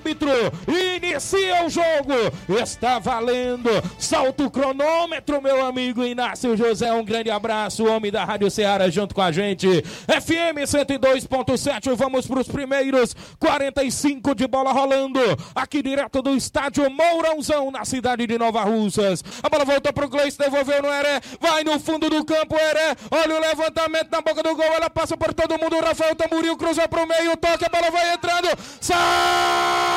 [0.02, 0.30] árbitro
[0.68, 2.60] inicia o jogo.
[2.62, 3.70] Está valendo.
[4.00, 6.92] Salta o cronômetro, meu amigo Inácio José.
[6.92, 9.68] Um grande abraço, homem da Rádio Ceará, junto com a gente.
[10.08, 11.96] FM 102.7.
[11.96, 15.20] Vamos para os primeiros 45 de bola rolando.
[15.54, 19.24] Aqui direto do estádio Mourãozão, na cidade de Nova Russas.
[19.44, 21.22] A bola voltou para o Gleice, devolveu no Heré.
[21.40, 22.96] Vai no fundo do campo, Heré.
[23.12, 24.66] Olha o levantamento na boca do gol.
[24.66, 25.76] Ela passa por todo mundo.
[25.76, 27.38] O Rafael Tamburil cruzou para o meio.
[27.38, 28.48] Toque, a bola vai entrando.
[28.80, 29.91] Sai!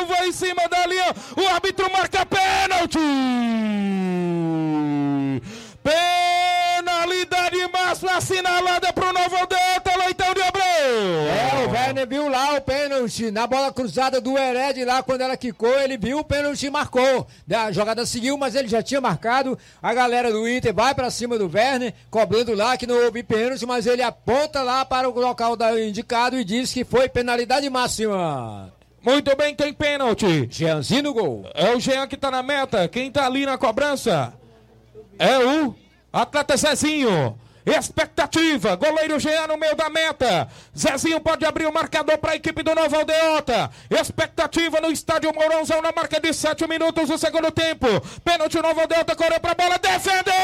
[0.00, 1.14] Salva em cima da linha.
[1.36, 2.98] O árbitro marca pênalti.
[5.82, 9.79] Penalidade máxima assinalada para o Novo Abreu.
[12.00, 15.78] O Werner viu lá o pênalti na bola cruzada do Hered lá quando ela quicou,
[15.80, 17.26] ele viu o pênalti e marcou.
[17.52, 19.58] A jogada seguiu, mas ele já tinha marcado.
[19.82, 23.66] A galera do Inter vai para cima do Werner, cobrando lá que não houve pênalti,
[23.66, 28.72] mas ele aponta lá para o local da indicado e diz que foi penalidade máxima.
[29.02, 30.48] Muito bem, tem pênalti.
[30.50, 31.50] Jeanzinho no gol.
[31.54, 32.88] É o Jean que tá na meta.
[32.88, 34.32] Quem tá ali na cobrança
[35.18, 35.74] é o
[36.10, 37.38] atleta Zezinho.
[37.70, 40.48] Expectativa, goleiro Jean no meio da meta.
[40.76, 43.70] Zezinho pode abrir o marcador para a equipe do Novo Aldeota.
[43.88, 47.86] Expectativa no estádio Mourãozão na marca de 7 minutos do segundo tempo.
[48.24, 50.34] Pênalti Novo Aldeota, correu para a bola, defendeu!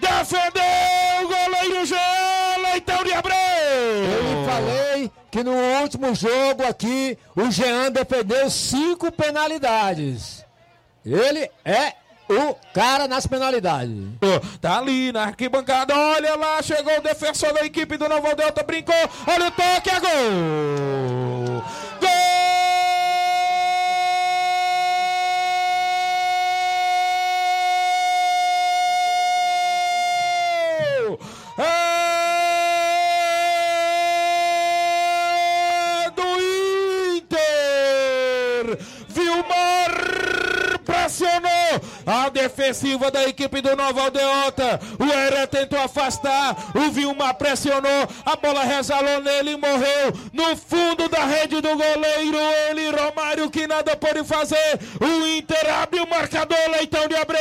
[0.00, 0.62] Defendeu
[1.22, 3.36] o goleiro Jean Leitão de Abreu.
[3.36, 10.44] Eu falei que no último jogo aqui o Jean defendeu cinco penalidades.
[11.04, 11.94] Ele é
[12.28, 13.94] o cara nas penalidades.
[14.60, 18.94] Tá ali na arquibancada, olha lá, chegou o defensor da equipe do Novo Delta, brincou,
[19.26, 21.64] olha o toque, é gol!
[22.00, 22.67] Gol!
[42.08, 44.80] A defensiva da equipe do Nova Aldeota.
[44.98, 46.56] O Heré tentou afastar.
[46.74, 48.08] O Vilmar pressionou.
[48.24, 50.14] A bola resalou nele e morreu.
[50.32, 52.38] No fundo da rede do goleiro.
[52.70, 54.80] Ele, Romário, que nada pôde fazer.
[54.98, 57.38] O Inter abre o marcador, Leitão de Abreu.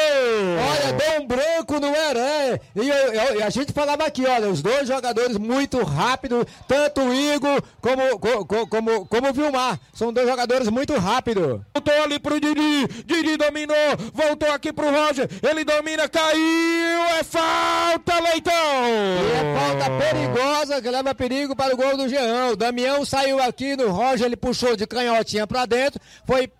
[0.69, 2.59] Olha, deu um branco no Heré.
[2.75, 6.45] E eu, eu, a gente falava aqui, olha, os dois jogadores muito rápidos.
[6.67, 9.79] Tanto o Igor como, como, como, como o Vilmar.
[9.93, 11.61] São dois jogadores muito rápidos.
[11.73, 12.85] Voltou ali pro Didi.
[13.05, 13.77] Didi dominou.
[14.13, 15.29] Voltou aqui pro Roger.
[15.41, 17.05] Ele domina, caiu.
[17.19, 18.53] É falta, Leitão.
[18.53, 22.51] E é falta perigosa que leva perigo para o gol do Jean.
[22.51, 26.01] O Damião saiu aqui no Roger, ele puxou de canhotinha para dentro.
[26.25, 26.51] Foi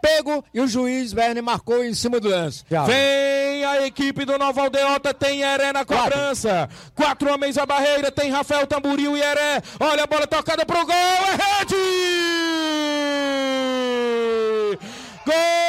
[0.00, 2.64] pego e o juiz Werner marcou em cima do lance.
[2.68, 6.68] Vem a equipe do Nova Aldeota, tem Heré na cobrança.
[6.68, 6.92] Quatro.
[6.96, 9.62] Quatro homens à barreira, tem Rafael Tamburil e Heré.
[9.78, 11.76] Olha a bola tocada pro gol, é rede!
[15.24, 15.61] Gol!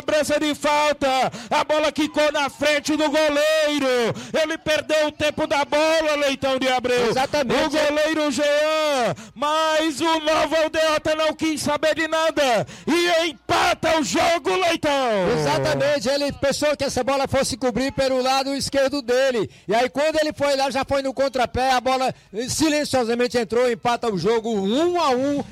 [0.00, 1.08] Cobrança de falta.
[1.50, 4.14] A bola quicou na frente do goleiro.
[4.42, 7.10] Ele perdeu o tempo da bola, Leitão de Abreu.
[7.10, 7.64] Exatamente.
[7.64, 14.04] O goleiro Jean, mas o Nova Aldeota não quis saber de nada e empata o
[14.04, 14.90] jogo, Leitão.
[15.38, 19.50] Exatamente, ele pensou que essa bola fosse cobrir pelo lado esquerdo dele.
[19.68, 22.14] E aí quando ele foi lá, já foi no contrapé, a bola
[22.48, 25.44] silenciosamente entrou, empata o jogo um a um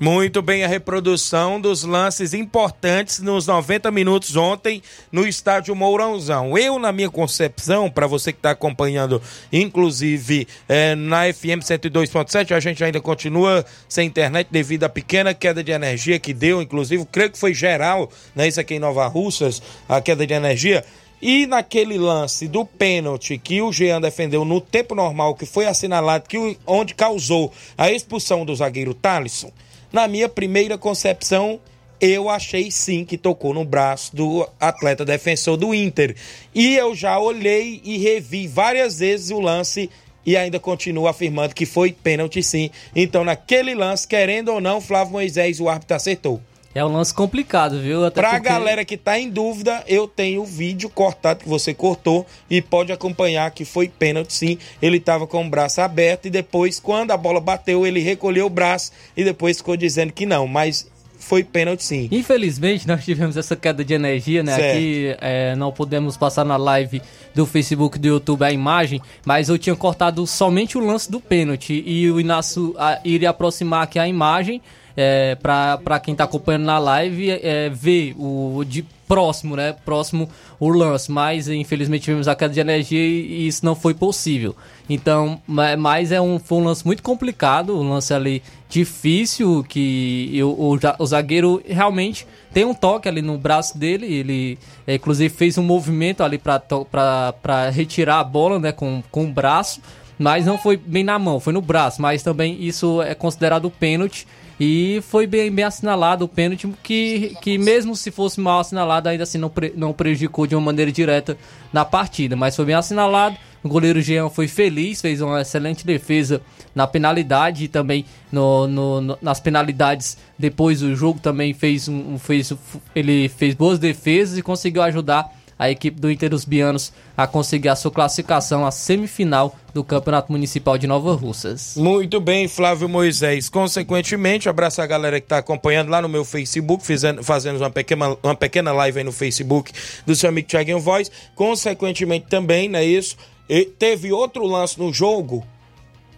[0.00, 6.56] muito bem a reprodução dos lances importantes nos 90 minutos ontem no estádio Mourãozão.
[6.58, 9.22] Eu, na minha concepção, para você que está acompanhando,
[9.52, 15.62] inclusive é, na FM 102.7, a gente ainda continua sem internet devido à pequena queda
[15.62, 19.62] de energia que deu, inclusive, creio que foi geral, né, isso aqui em Nova Russas,
[19.88, 20.84] a queda de energia.
[21.22, 26.28] E naquele lance do pênalti que o Jean defendeu no tempo normal, que foi assinalado,
[26.28, 29.52] que onde causou a expulsão do zagueiro Thalisson,
[29.92, 31.60] na minha primeira concepção,
[32.00, 36.16] eu achei sim que tocou no braço do atleta defensor do Inter.
[36.54, 39.88] E eu já olhei e revi várias vezes o lance
[40.24, 42.70] e ainda continuo afirmando que foi pênalti sim.
[42.94, 46.40] Então, naquele lance, querendo ou não, Flávio Moisés, o árbitro acertou.
[46.74, 48.04] É um lance complicado, viu?
[48.04, 48.48] Até pra porque...
[48.48, 52.92] galera que tá em dúvida, eu tenho o vídeo cortado que você cortou e pode
[52.92, 54.58] acompanhar que foi pênalti sim.
[54.80, 58.50] Ele tava com o braço aberto e depois, quando a bola bateu, ele recolheu o
[58.50, 60.46] braço e depois ficou dizendo que não.
[60.46, 62.08] Mas foi pênalti sim.
[62.10, 64.56] Infelizmente, nós tivemos essa queda de energia, né?
[64.56, 64.76] Certo.
[64.76, 67.00] Aqui é, não podemos passar na live
[67.34, 71.82] do Facebook do YouTube a imagem, mas eu tinha cortado somente o lance do pênalti
[71.86, 74.60] e o Inácio iria aproximar aqui a imagem
[74.96, 79.74] é, para quem está acompanhando na live é, ver o de próximo, né?
[79.84, 80.26] Próximo
[80.58, 84.56] o lance, mas infelizmente tivemos a queda de energia e, e isso não foi possível.
[84.88, 90.50] Então, mas é um, foi um lance muito complicado, um lance ali difícil que eu,
[90.50, 95.58] o, o zagueiro realmente tem um toque ali no braço dele, ele é, inclusive fez
[95.58, 99.80] um movimento ali para retirar a bola, né, com, com o braço,
[100.18, 104.26] mas não foi bem na mão, foi no braço, mas também isso é considerado pênalti
[104.64, 109.24] e foi bem, bem assinalado o pênalti, que, que mesmo se fosse mal assinalado, ainda
[109.24, 111.36] assim não, pre, não prejudicou de uma maneira direta
[111.72, 112.36] na partida.
[112.36, 113.36] Mas foi bem assinalado.
[113.60, 116.40] O goleiro Jean foi feliz, fez uma excelente defesa
[116.76, 122.16] na penalidade e também no, no, no, nas penalidades depois do jogo também fez um,
[122.16, 122.52] fez
[122.94, 125.28] ele fez boas defesas e conseguiu ajudar
[125.62, 130.32] a equipe do Inter dos Bianos a conseguir a sua classificação à semifinal do Campeonato
[130.32, 131.76] Municipal de Nova Russas.
[131.76, 133.48] Muito bem, Flávio Moisés.
[133.48, 138.16] Consequentemente, abraço a galera que está acompanhando lá no meu Facebook, fazendo, fazendo uma, pequena,
[138.24, 139.70] uma pequena live aí no Facebook
[140.04, 141.08] do seu amigo Thiaguinho Voz.
[141.36, 143.16] Consequentemente também, não é isso?
[143.48, 145.46] E teve outro lance no jogo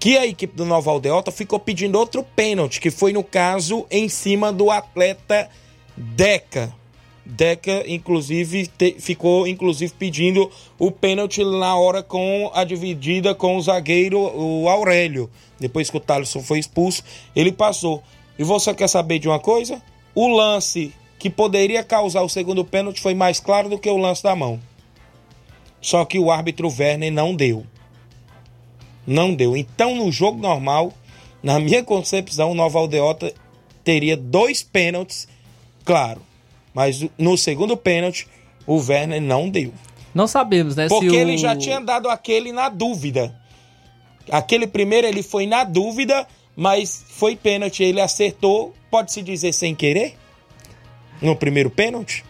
[0.00, 4.08] que a equipe do Nova Aldeota ficou pedindo outro pênalti, que foi no caso em
[4.08, 5.50] cima do atleta
[5.94, 6.72] Deca.
[7.26, 13.62] Deca, inclusive, te, ficou inclusive pedindo o pênalti na hora com a dividida com o
[13.62, 15.30] zagueiro, o Aurélio.
[15.58, 17.02] Depois que o Thaleson foi expulso,
[17.34, 18.02] ele passou.
[18.38, 19.80] E você quer saber de uma coisa?
[20.14, 24.22] O lance que poderia causar o segundo pênalti foi mais claro do que o lance
[24.22, 24.60] da mão.
[25.80, 27.64] Só que o árbitro Werner não deu.
[29.06, 29.56] Não deu.
[29.56, 30.92] Então, no jogo normal,
[31.42, 33.32] na minha concepção, o Nova Aldeota
[33.82, 35.26] teria dois pênaltis,
[35.84, 36.20] claro
[36.74, 38.26] mas no segundo pênalti,
[38.66, 39.72] o Werner não deu.
[40.14, 40.88] Não sabemos, né?
[40.88, 43.34] Porque ele já tinha dado aquele na dúvida.
[44.30, 47.82] Aquele primeiro ele foi na dúvida, mas foi pênalti.
[47.82, 50.16] Ele acertou, pode-se dizer sem querer?
[51.22, 52.24] No primeiro pênalti?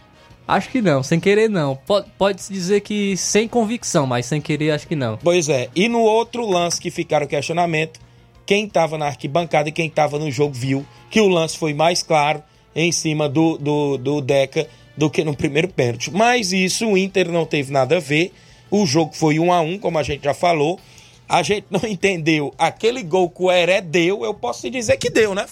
[0.47, 1.77] Acho que não, sem querer não.
[2.17, 5.17] Pode-se dizer que sem convicção, mas sem querer acho que não.
[5.17, 5.69] Pois é.
[5.75, 7.99] E no outro lance que ficaram questionamento,
[8.45, 12.03] quem estava na arquibancada e quem estava no jogo viu que o lance foi mais
[12.03, 12.43] claro
[12.75, 14.67] em cima do, do, do Deca
[14.97, 16.11] do que no primeiro pênalti.
[16.11, 18.33] Mas isso o Inter não teve nada a ver.
[18.69, 20.79] O jogo foi um a um, como a gente já falou.
[21.27, 25.33] A gente não entendeu aquele gol que o Heré deu, eu posso dizer que deu,
[25.33, 25.45] né?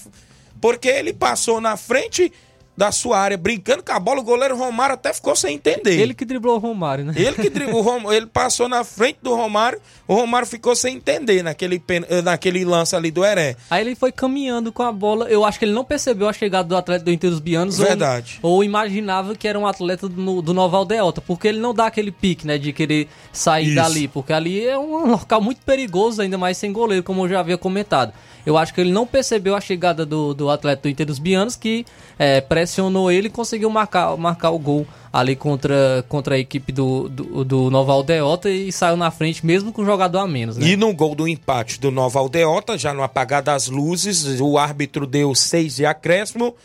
[0.62, 2.32] Porque ele passou na frente
[2.76, 6.00] da sua área, brincando com a bola, o goleiro Romário até ficou sem entender.
[6.00, 7.14] Ele que driblou o Romário, né?
[7.16, 11.82] Ele que driblou, ele passou na frente do Romário, o Romário ficou sem entender naquele,
[12.24, 13.56] naquele lance ali do Heré.
[13.70, 16.68] Aí ele foi caminhando com a bola, eu acho que ele não percebeu a chegada
[16.68, 17.78] do atleta do Inter dos Bianos.
[17.78, 18.40] Verdade.
[18.42, 21.88] Ou, ou imaginava que era um atleta do, do Nova Aldeota, porque ele não dá
[21.88, 23.76] aquele pique, né, de querer sair Isso.
[23.76, 27.40] dali, porque ali é um local muito perigoso, ainda mais sem goleiro, como eu já
[27.40, 28.14] havia comentado.
[28.46, 31.56] Eu acho que ele não percebeu a chegada do, do atleta do Inter dos Bianos,
[31.56, 31.86] que
[32.20, 37.08] é, pressionou ele e conseguiu marcar, marcar o gol ali contra, contra a equipe do,
[37.08, 40.58] do, do, Nova Aldeota e saiu na frente, mesmo com o jogador a menos.
[40.58, 40.68] Né?
[40.68, 45.06] E no gol do empate do Nova Aldeota, já no apagar das luzes, o árbitro
[45.06, 46.56] deu seis de acréscimo.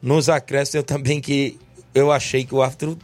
[0.00, 1.58] Nos acréscimos eu também que
[1.94, 2.96] eu achei que o árbitro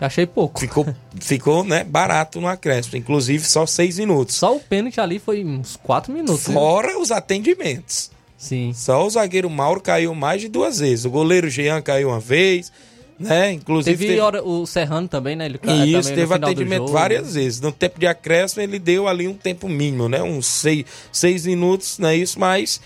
[0.00, 0.60] Achei pouco.
[0.60, 0.86] Ficou,
[1.20, 2.96] ficou né, barato no acréscimo.
[2.96, 4.36] Inclusive, só seis minutos.
[4.36, 6.48] Só o pênalti ali foi uns quatro minutos.
[6.48, 6.54] Né?
[6.54, 6.96] Fora né?
[6.96, 8.10] os atendimentos.
[8.36, 8.72] Sim.
[8.74, 11.06] Só o zagueiro Mauro caiu mais de duas vezes.
[11.06, 12.70] O goleiro Jean caiu uma vez.
[13.18, 13.52] Né?
[13.52, 14.20] Inclusive teve, teve...
[14.20, 15.46] Hora, o Serrano também, né?
[15.46, 17.60] Ele Isso, teve atendimento várias vezes.
[17.62, 20.22] No tempo de acréscimo, ele deu ali um tempo mínimo, né?
[20.22, 22.38] Uns seis, seis minutos, não é isso?
[22.38, 22.78] Mas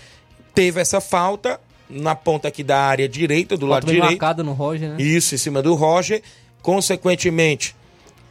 [0.55, 1.59] teve essa falta
[1.89, 4.05] na ponta aqui da área direita, do lado direito.
[4.05, 4.95] marcada no Roger, né?
[5.01, 6.21] Isso, em cima do Roger.
[6.61, 7.75] Consequentemente,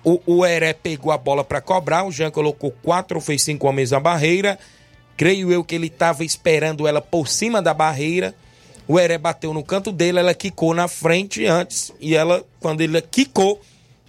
[0.04, 3.90] o, o Heré pegou a bola para cobrar, o Jean colocou quatro fez cinco homens
[3.90, 4.58] na barreira.
[5.16, 8.34] Creio eu que ele estava esperando ela por cima da barreira.
[8.88, 11.92] O Heré bateu no canto dele, ela quicou na frente antes.
[12.00, 13.60] E ela, quando ele quicou,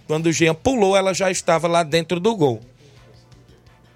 [0.06, 2.60] quando o Jean pulou, ela já estava lá dentro do gol.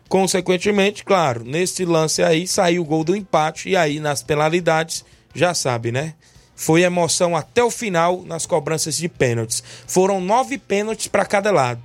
[0.08, 3.70] Consequentemente, claro, nesse lance aí saiu o gol do empate.
[3.70, 5.04] E aí, nas penalidades,
[5.34, 6.14] já sabe, né?
[6.56, 9.62] Foi emoção até o final nas cobranças de pênaltis.
[9.86, 11.82] Foram nove pênaltis para cada lado.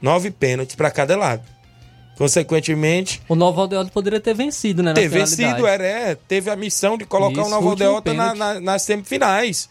[0.00, 1.42] Nove pênaltis para cada lado.
[2.16, 3.22] Consequentemente.
[3.28, 4.94] O Novo Aldeota poderia ter vencido, né?
[4.94, 8.60] Ter vencido, era, é, teve a missão de colocar Isso, o Novo Aldeota na, na,
[8.60, 9.68] nas semifinais.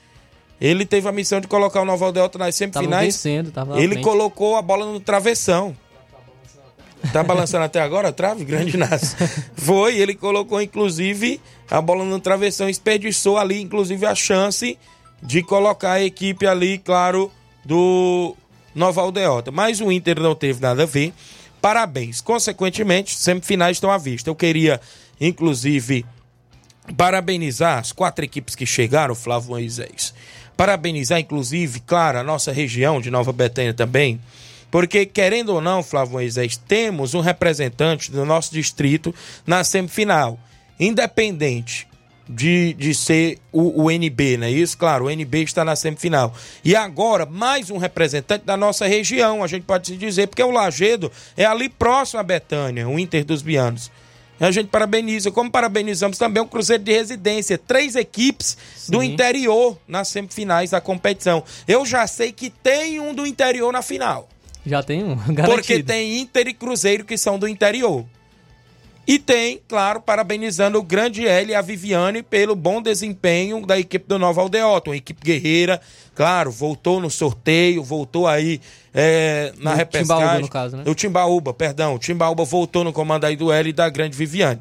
[0.61, 3.15] Ele teve a missão de colocar o Novo Aldeota nas semifinais.
[3.15, 5.75] Vencendo, Ele colocou a bola no travessão.
[7.11, 8.45] Tá balançando até agora a trave?
[8.45, 9.17] Grande Inácio.
[9.55, 14.77] Foi, ele colocou inclusive a bola no travessão, desperdiçou ali inclusive a chance
[15.21, 17.31] de colocar a equipe ali, claro,
[17.65, 18.35] do
[18.73, 19.51] Nova Aldeota.
[19.51, 21.13] Mas o Inter não teve nada a ver.
[21.61, 22.21] Parabéns.
[22.21, 24.29] Consequentemente, semifinais estão à vista.
[24.29, 24.79] Eu queria,
[25.19, 26.05] inclusive,
[26.95, 30.13] parabenizar as quatro equipes que chegaram, Flávio Moisés.
[30.55, 34.19] Parabenizar, inclusive, claro, a nossa região de Nova Betânia também
[34.69, 39.13] porque, querendo ou não, Flávio Moisés, temos um representante do nosso distrito
[39.45, 40.37] na semifinal.
[40.79, 41.87] Independente
[42.29, 44.77] de, de ser o, o NB, não é isso?
[44.77, 46.33] Claro, o NB está na semifinal.
[46.63, 50.51] E agora, mais um representante da nossa região, a gente pode se dizer, porque o
[50.51, 53.89] Lagedo é ali próximo a Betânia, o Inter dos Bianos.
[54.39, 58.91] A gente parabeniza, como parabenizamos também o Cruzeiro de Residência, três equipes Sim.
[58.91, 61.43] do interior nas semifinais da competição.
[61.67, 64.29] Eu já sei que tem um do interior na final.
[64.63, 65.55] Já tem um, garantido.
[65.55, 68.05] Porque tem Inter e Cruzeiro que são do interior.
[69.07, 74.05] E tem, claro, parabenizando o grande L e a Viviane pelo bom desempenho da equipe
[74.05, 75.79] do Nova Aldeota, uma equipe guerreira,
[76.13, 78.59] claro, voltou no sorteio, voltou aí
[78.93, 80.17] é, na no repescagem.
[80.17, 80.83] Timbaúba, no caso, né?
[80.85, 84.59] O Timbaúba, perdão, o Timbaúba voltou no comando aí do L e da grande Viviane.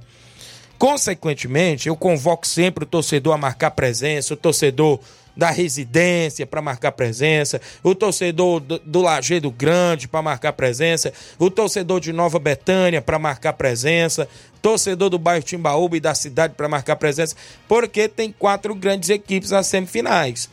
[0.79, 5.01] Consequentemente, eu convoco sempre o torcedor a marcar presença, o torcedor
[5.37, 12.01] da residência para marcar presença, o torcedor do, do Grande para marcar presença, o torcedor
[12.01, 14.27] de Nova Betânia para marcar presença,
[14.63, 17.37] torcedor do bairro Timbaúba e da cidade para marcar presença,
[17.69, 20.49] porque tem quatro grandes equipes nas semifinais.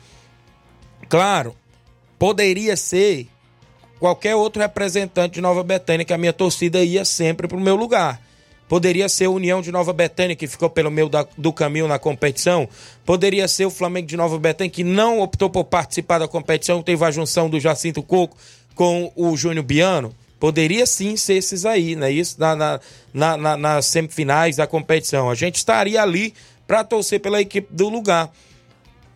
[1.08, 1.56] Claro,
[2.20, 3.28] poderia ser
[4.00, 7.76] qualquer outro representante de Nova Betânia que a minha torcida ia sempre para o meu
[7.76, 8.22] lugar.
[8.68, 12.00] Poderia ser a União de Nova Betânia, que ficou pelo meio da, do caminho na
[12.00, 12.68] competição.
[13.06, 17.04] Poderia ser o Flamengo de Nova Betânia, que não optou por participar da competição, teve
[17.04, 18.38] a junção do Jacinto Coco
[18.74, 20.16] com o Júnior Biano.
[20.40, 22.12] Poderia sim ser esses aí, né?
[22.12, 22.80] Isso na, na,
[23.14, 25.30] na, na nas semifinais da competição.
[25.30, 26.34] A gente estaria ali
[26.68, 28.30] para torcer pela equipe do lugar.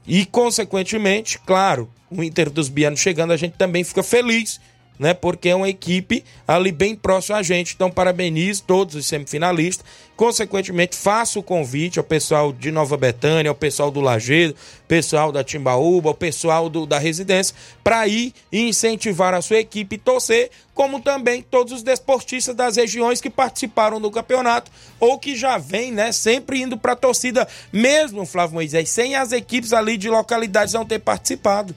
[0.05, 4.59] E, consequentemente, claro, o Inter dos Bianos chegando, a gente também fica feliz
[4.99, 5.13] né?
[5.13, 7.73] Porque é uma equipe ali bem próxima a gente.
[7.75, 9.85] Então, parabenizo todos os semifinalistas.
[10.15, 14.55] Consequentemente, faço o convite ao pessoal de Nova Betânia, ao pessoal do Lagedo,
[14.87, 19.95] pessoal da Timbaúba, ao pessoal do, da residência, para ir e incentivar a sua equipe
[19.95, 25.35] e torcer, como também todos os desportistas das regiões que participaram do campeonato ou que
[25.35, 29.97] já vêm, né, sempre indo para a torcida, mesmo, Flávio Moisés, sem as equipes ali
[29.97, 31.75] de localidades não ter participado.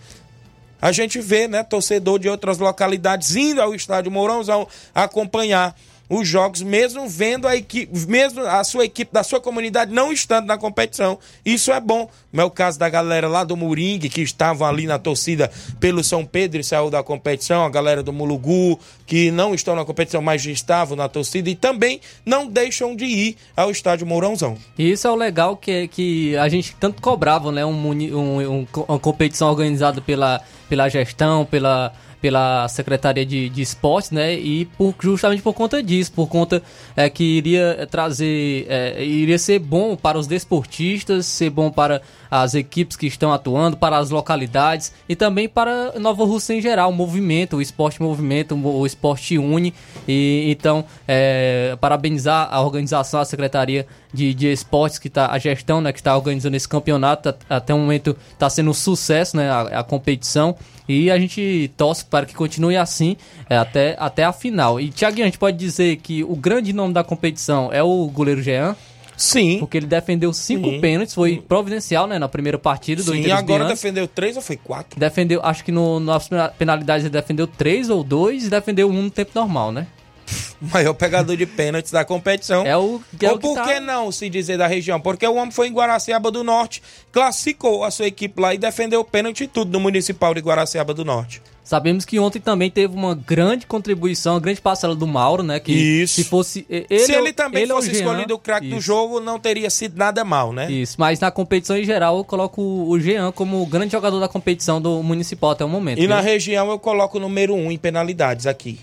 [0.80, 5.74] A gente vê, né, torcedor de outras localidades indo ao estádio Mourãozão acompanhar
[6.10, 10.46] os jogos, mesmo vendo a equipe, mesmo a sua equipe da sua comunidade não estando
[10.46, 11.16] na competição.
[11.46, 12.10] Isso é bom.
[12.32, 16.02] Não é o caso da galera lá do Moringue, que estavam ali na torcida pelo
[16.02, 20.20] São Pedro e saiu da competição, a galera do Mulugu, que não estão na competição,
[20.20, 24.58] mas estavam na torcida e também não deixam de ir ao estádio Mourãozão.
[24.76, 27.64] E isso é o legal que, que a gente tanto cobrava, né?
[27.64, 34.10] Um, um, um, uma competição organizada pela, pela gestão, pela pela Secretaria de, de Esportes,
[34.10, 34.34] né?
[34.34, 36.62] E por, justamente por conta disso, por conta
[36.94, 42.54] é, que iria trazer, é, iria ser bom para os desportistas, ser bom para as
[42.54, 46.92] equipes que estão atuando, para as localidades e também para Nova Rússia em geral, o
[46.92, 49.72] movimento, o esporte movimento, o esporte une.
[50.06, 55.80] E então, é, parabenizar a organização, a Secretaria de, de Esportes, que está, a gestão,
[55.80, 59.80] né, que está organizando esse campeonato, até o momento está sendo um sucesso, né, a,
[59.80, 60.56] a competição.
[60.88, 63.16] E a gente torce para que continue assim
[63.48, 64.80] é, até, até a final.
[64.80, 68.42] E, Tiaguinho, a gente pode dizer que o grande nome da competição é o goleiro
[68.42, 68.74] Jean?
[69.16, 69.58] Sim.
[69.58, 70.80] Porque ele defendeu cinco Sim.
[70.80, 74.42] pênaltis, foi providencial, né, na primeira partida do Sim, Inter e agora defendeu três ou
[74.42, 74.98] foi quatro?
[74.98, 79.10] Defendeu, acho que no, nas penalidades ele defendeu três ou dois e defendeu um no
[79.10, 79.86] tempo normal, né?
[80.60, 82.66] maior pegador de pênaltis da competição.
[82.66, 83.64] É o, é Ou o que por tá...
[83.64, 85.00] que não se dizer da região?
[85.00, 89.00] Porque o homem foi em Guaraciaba do Norte, classificou a sua equipe lá e defendeu
[89.00, 91.42] o pênalti e tudo no Municipal de Guaraciaba do Norte.
[91.70, 95.60] Sabemos que ontem também teve uma grande contribuição, uma grande parcela do Mauro, né?
[95.60, 96.14] Que Isso.
[96.14, 96.66] se fosse.
[96.68, 99.96] Ele, se ele também ele fosse Jean, escolhido o craque do jogo, não teria sido
[99.96, 100.68] nada mal, né?
[100.68, 104.26] Isso, mas na competição em geral eu coloco o Jean como o grande jogador da
[104.26, 105.98] competição do Municipal até o momento.
[105.98, 106.10] E viu?
[106.10, 108.80] na região eu coloco o número um em penalidades aqui.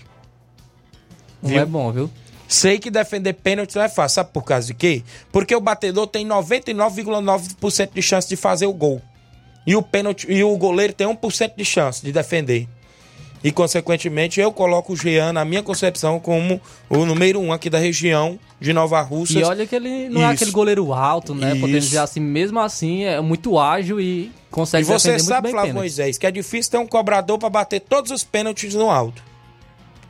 [1.42, 1.60] Não viu?
[1.60, 2.10] é bom, viu?
[2.48, 4.16] Sei que defender pênalti não é fácil.
[4.16, 5.02] Sabe por causa de quê?
[5.30, 9.02] Porque o batedor tem 99,9% de chance de fazer o gol.
[9.66, 12.66] E o pênalti e o goleiro tem 1% de chance de defender.
[13.44, 17.78] E, consequentemente, eu coloco o Jean, na minha concepção, como o número um aqui da
[17.78, 19.38] região de Nova Rússia.
[19.38, 20.30] E olha que ele não Isso.
[20.30, 21.52] é aquele goleiro alto, né?
[21.52, 21.60] Isso.
[21.60, 26.18] Podemos dizer assim, mesmo assim, é muito ágil e consegue e você sabe, Flávio Moisés,
[26.18, 29.22] que é difícil ter um cobrador para bater todos os pênaltis no alto.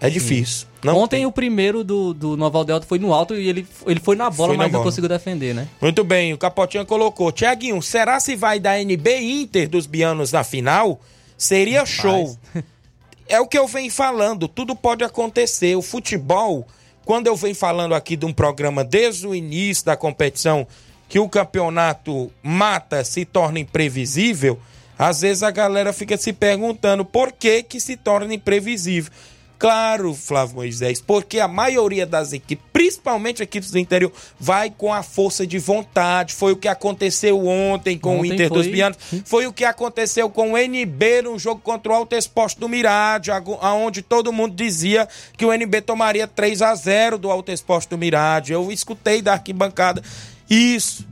[0.01, 0.66] É difícil.
[0.86, 1.26] Ontem tem.
[1.26, 4.51] o primeiro do, do Noval Delta foi no alto e ele, ele foi na bola,
[4.51, 4.84] foi mas na não bola.
[4.84, 5.66] conseguiu defender, né?
[5.80, 7.32] Muito bem, o Capotinha colocou.
[7.32, 11.01] Tiaguinho, será se vai dar NB Inter dos Bianos na final?
[11.36, 12.36] Seria show.
[13.28, 15.76] é o que eu venho falando, tudo pode acontecer.
[15.76, 16.66] O futebol,
[17.05, 20.64] quando eu venho falando aqui de um programa desde o início da competição,
[21.09, 24.61] que o campeonato mata, se torna imprevisível,
[24.96, 29.11] às vezes a galera fica se perguntando por que que se torna imprevisível.
[29.59, 35.02] Claro, Flávio Moisés, porque a maioria das equipes, principalmente equipes do interior, vai com a
[35.02, 36.32] força de vontade.
[36.32, 38.59] Foi o que aconteceu ontem com ontem o Inter foi...
[38.59, 38.98] dos Bianos.
[39.24, 43.32] Foi o que aconteceu com o NB no jogo contra o Alto Exposto do Mirade,
[43.32, 47.98] aonde todo mundo dizia que o NB tomaria 3 a 0 do Alto Exposto do
[47.98, 48.52] Mirade.
[48.52, 50.02] Eu escutei da arquibancada
[50.48, 51.07] isso.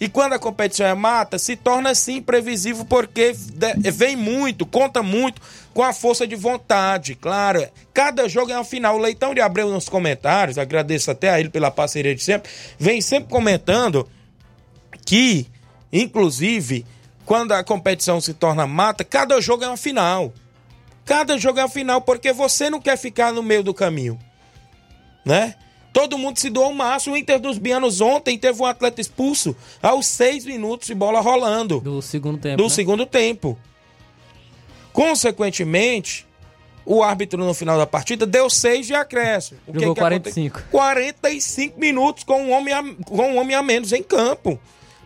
[0.00, 3.36] E quando a competição é mata, se torna assim previsível porque
[3.92, 5.42] vem muito, conta muito
[5.74, 7.14] com a força de vontade.
[7.14, 8.96] Claro, cada jogo é uma final.
[8.96, 13.02] O Leitão de Abreu nos comentários, agradeço até a ele pela parceria de sempre, vem
[13.02, 14.08] sempre comentando
[15.04, 15.46] que,
[15.92, 16.86] inclusive,
[17.26, 20.32] quando a competição se torna mata, cada jogo é uma final.
[21.04, 24.18] Cada jogo é uma final porque você não quer ficar no meio do caminho,
[25.26, 25.56] né?
[25.92, 27.14] Todo mundo se doou o máximo.
[27.14, 31.80] O Inter dos Bianos ontem teve um atleta expulso aos seis minutos de bola rolando.
[31.80, 32.56] Do segundo tempo.
[32.56, 32.68] Do né?
[32.68, 33.58] segundo tempo.
[34.92, 36.26] Consequentemente,
[36.84, 39.60] o árbitro no final da partida deu seis de acréscimo.
[39.66, 40.58] O Jogou que 45.
[40.58, 40.70] Aconte...
[40.70, 42.82] 45 minutos com um, homem a...
[43.04, 44.58] com um homem a menos em campo.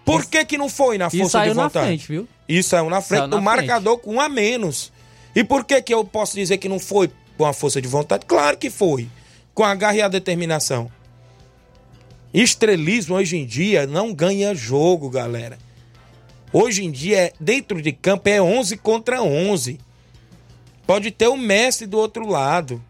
[0.05, 0.29] Por Isso...
[0.29, 1.75] que, que não foi na força de vontade?
[1.75, 2.29] na frente, viu?
[2.47, 4.05] Isso saiu na frente saiu do marcador frente.
[4.05, 4.93] com um a menos.
[5.35, 8.27] E por que, que eu posso dizer que não foi com a força de vontade?
[8.27, 9.09] Claro que foi
[9.55, 10.91] com a garra e a determinação.
[12.33, 15.57] Estrelismo hoje em dia não ganha jogo, galera.
[16.53, 19.79] Hoje em dia, é, dentro de campo, é 11 contra 11.
[20.87, 22.83] Pode ter o Messi do outro lado,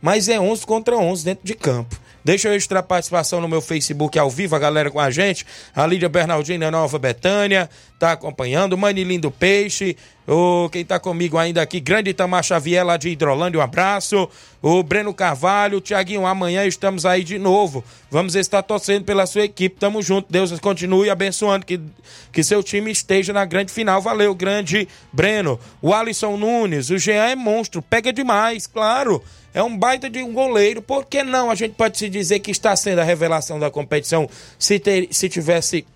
[0.00, 2.00] mas é 11 contra 11 dentro de campo.
[2.24, 5.46] Deixa eu registrar a participação no meu Facebook ao vivo, a galera com a gente.
[5.74, 8.78] A Lídia Bernardina Nova Betânia tá acompanhando.
[8.78, 9.96] Manilim do Peixe.
[10.26, 14.28] O, quem tá comigo ainda aqui, Grande Itamar Xavier, lá de Hidrolândia, um abraço.
[14.60, 17.82] O Breno Carvalho, Tiaguinho, amanhã estamos aí de novo.
[18.10, 19.76] Vamos estar torcendo pela sua equipe.
[19.80, 20.30] Tamo junto.
[20.30, 21.64] Deus continue abençoando.
[21.64, 21.80] Que,
[22.30, 24.02] que seu time esteja na grande final.
[24.02, 25.58] Valeu, grande Breno.
[25.80, 27.80] O Alisson Nunes, o Jean é monstro.
[27.80, 29.22] Pega demais, claro.
[29.54, 30.82] É um baita de um goleiro.
[30.82, 34.28] Por que não a gente pode se dizer que está sendo a revelação da competição
[34.58, 35.86] se, ter, se tivesse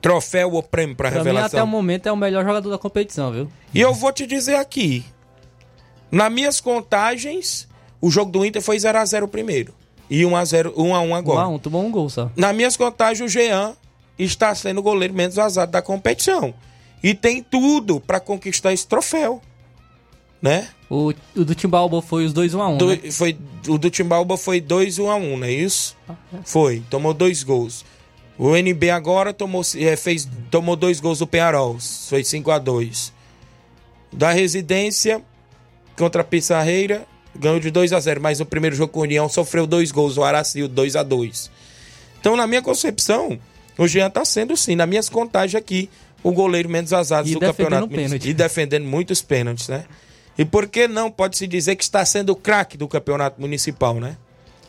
[0.00, 1.42] troféu ou prêmio para revelação?
[1.42, 3.48] Mim, até o momento é o melhor jogador da competição, viu?
[3.72, 5.04] E eu vou te dizer aqui.
[6.10, 7.68] Nas minhas contagens,
[8.00, 9.74] o jogo do Inter foi 0x0 primeiro.
[10.08, 11.48] E 1x0, 1x1 agora.
[11.48, 12.30] 1x1, tomou um gol só.
[12.36, 13.74] Nas minhas contagens, o Jean
[14.18, 16.54] está sendo o goleiro menos vazado da competição.
[17.02, 19.42] E tem tudo para conquistar esse troféu
[20.44, 20.68] né?
[20.90, 23.10] O, o do Timbalba foi os 2 1 a 1 né?
[23.10, 23.34] foi
[23.66, 25.96] O do Timbalba foi 2 1 a 1 não é isso?
[26.06, 26.36] Ah, é.
[26.44, 27.82] Foi, tomou dois gols.
[28.38, 31.78] O NB agora tomou, é, fez, tomou dois gols do Penharol,
[32.08, 33.12] foi 5 a 2
[34.12, 35.22] Da Residência
[35.96, 37.06] contra a Pissarreira,
[37.36, 40.16] ganhou de 2 a 0 mas no primeiro jogo com o União sofreu dois gols,
[40.16, 41.50] o Aracil 2 a 2
[42.20, 43.38] Então, na minha concepção,
[43.78, 45.88] o Jean tá sendo sim, nas minhas contagens aqui,
[46.22, 47.88] o goleiro menos vazado do campeonato.
[47.88, 48.28] Pênalti.
[48.28, 49.84] E defendendo muitos pênaltis, né?
[50.36, 54.16] E por que não pode-se dizer que está sendo o craque do campeonato municipal, né?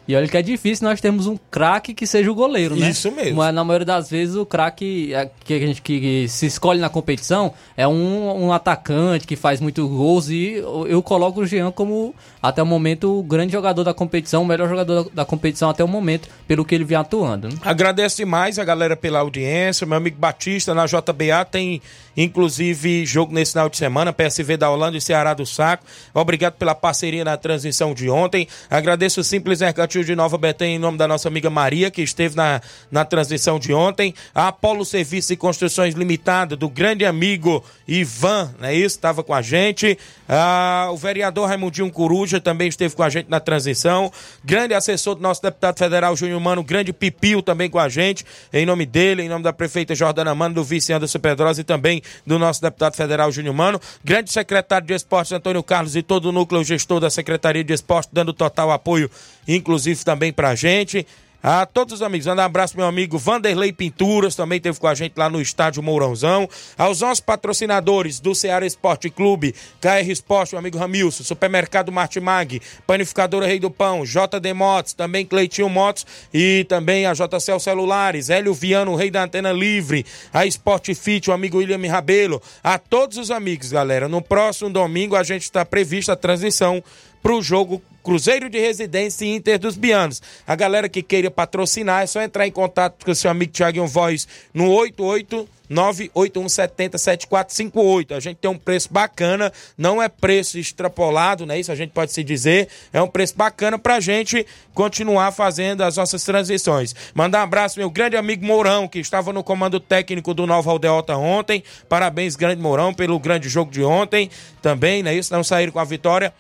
[0.08, 2.90] E olha que é difícil nós temos um craque que seja o goleiro, né?
[2.90, 3.38] Isso mesmo.
[3.38, 6.90] Mas na maioria das vezes o craque é, que a gente que, se escolhe na
[6.90, 10.54] competição é um, um atacante que faz muito gols e
[10.88, 14.70] eu, coloco o Jean como até o momento o grande jogador da competição, o melhor
[14.70, 17.50] jogador da, da competição até o momento, pelo que ele vem atuando.
[17.50, 17.56] Né?
[17.64, 19.88] Agradeço demais a galera pela audiência.
[19.88, 21.82] Meu amigo Batista na JBA tem
[22.18, 25.84] inclusive jogo nesse final de semana, PSV da Holanda e Ceará do Saco.
[26.14, 28.48] Obrigado pela parceria na transmissão de ontem.
[28.70, 32.36] Agradeço o Simples Mercantil de Nova Betém em nome da nossa amiga Maria, que esteve
[32.36, 34.14] na, na transmissão de ontem.
[34.34, 38.96] A Apolo Serviços e Construções Limitada, do grande amigo Ivan, não é isso?
[38.96, 39.98] Estava com a gente.
[40.28, 44.12] Ah, o vereador Raimundinho Coruja também esteve com a gente na transição.
[44.44, 48.26] Grande assessor do nosso deputado federal Júnior Mano, grande Pipio também com a gente.
[48.52, 52.02] Em nome dele, em nome da prefeita Jordana Mano, do vice Anderson Pedrosa e também
[52.26, 53.80] do nosso deputado federal Júnior Mano.
[54.04, 58.10] Grande secretário de Esportes Antônio Carlos e todo o núcleo gestor da Secretaria de Esporte,
[58.12, 59.10] dando total apoio,
[59.48, 61.06] inclusive também pra gente.
[61.48, 65.14] A todos os amigos, um abraço meu amigo Vanderlei Pinturas, também teve com a gente
[65.16, 66.50] lá no estádio Mourãozão.
[66.76, 73.46] Aos nossos patrocinadores do Ceará Esporte Clube, KR Esporte, meu amigo Ramilson, Supermercado Martimag, Panificadora
[73.46, 78.96] Rei do Pão, JD Motos, também Cleitinho Motos e também a JCL Celulares, Hélio Viano,
[78.96, 82.42] Rei da Antena Livre, a Sport Fit, o amigo William Rabelo.
[82.64, 86.84] A todos os amigos, galera, no próximo domingo a gente está prevista a transmissão
[87.22, 90.22] para o jogo Cruzeiro de Residência e Inter dos Bianos.
[90.46, 93.88] A galera que queira patrocinar é só entrar em contato com o seu amigo Thiago
[93.88, 98.16] Voz no 88 981707458.
[98.16, 101.60] A gente tem um preço bacana, não é preço extrapolado, né?
[101.60, 102.68] Isso a gente pode se dizer.
[102.94, 106.96] É um preço bacana pra gente continuar fazendo as nossas transições.
[107.14, 111.18] Mandar um abraço meu grande amigo Mourão, que estava no comando técnico do Nova Aldeota
[111.18, 111.64] ontem.
[111.90, 114.30] Parabéns, grande Mourão, pelo grande jogo de ontem.
[114.62, 115.16] Também, né?
[115.16, 116.32] Isso não saíram com a vitória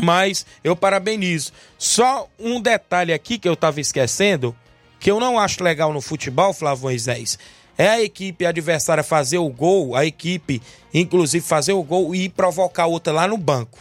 [0.00, 1.52] mas eu parabenizo.
[1.78, 4.54] Só um detalhe aqui que eu estava esquecendo,
[4.98, 7.38] que eu não acho legal no futebol, Flávio Moisés,
[7.76, 12.86] é a equipe adversária fazer o gol, a equipe, inclusive, fazer o gol e provocar
[12.86, 13.78] outra lá no banco.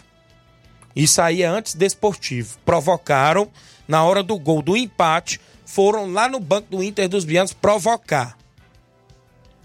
[0.95, 2.57] Isso aí é antes desportivo.
[2.65, 3.49] Provocaram,
[3.87, 8.37] na hora do gol do empate, foram lá no banco do Inter dos Bianos provocar.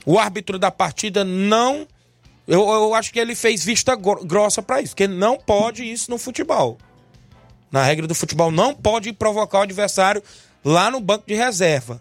[0.04, 1.86] O árbitro da partida não
[2.48, 6.16] eu, eu acho que ele fez vista grossa para isso, porque não pode isso no
[6.16, 6.78] futebol.
[7.70, 10.22] Na regra do futebol, não pode provocar o adversário
[10.64, 12.00] lá no banco de reserva.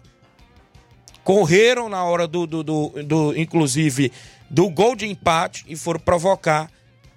[1.22, 4.10] Correram na hora do, do, do, do inclusive,
[4.48, 6.70] do gol de empate e foram provocar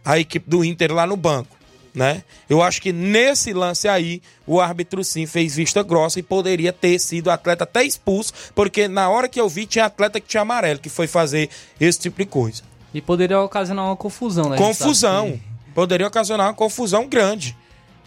[0.04, 1.56] a equipe do Inter lá no banco.
[1.96, 2.24] Né?
[2.50, 7.00] Eu acho que nesse lance aí, o árbitro sim fez vista grossa e poderia ter
[7.00, 10.80] sido atleta até expulso, porque na hora que eu vi tinha atleta que tinha amarelo,
[10.80, 12.71] que foi fazer esse tipo de coisa.
[12.94, 14.58] E poderia ocasionar uma confusão, né?
[14.58, 15.40] Confusão.
[15.74, 17.58] Poderia ocasionar uma confusão grande.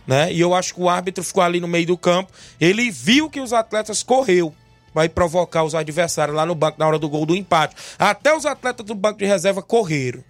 [0.06, 0.32] Né?
[0.32, 2.30] E eu acho que o árbitro ficou ali no meio do campo.
[2.60, 4.54] Ele viu que os atletas correu.
[4.92, 7.74] Vai provocar os adversários lá no banco na hora do gol do empate.
[7.98, 10.22] Até os atletas do banco de reserva correram.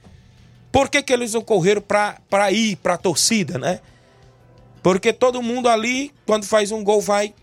[0.70, 3.80] Por que, que eles não correram para ir para a torcida, né?
[4.82, 7.34] Porque todo mundo ali, quando faz um gol, vai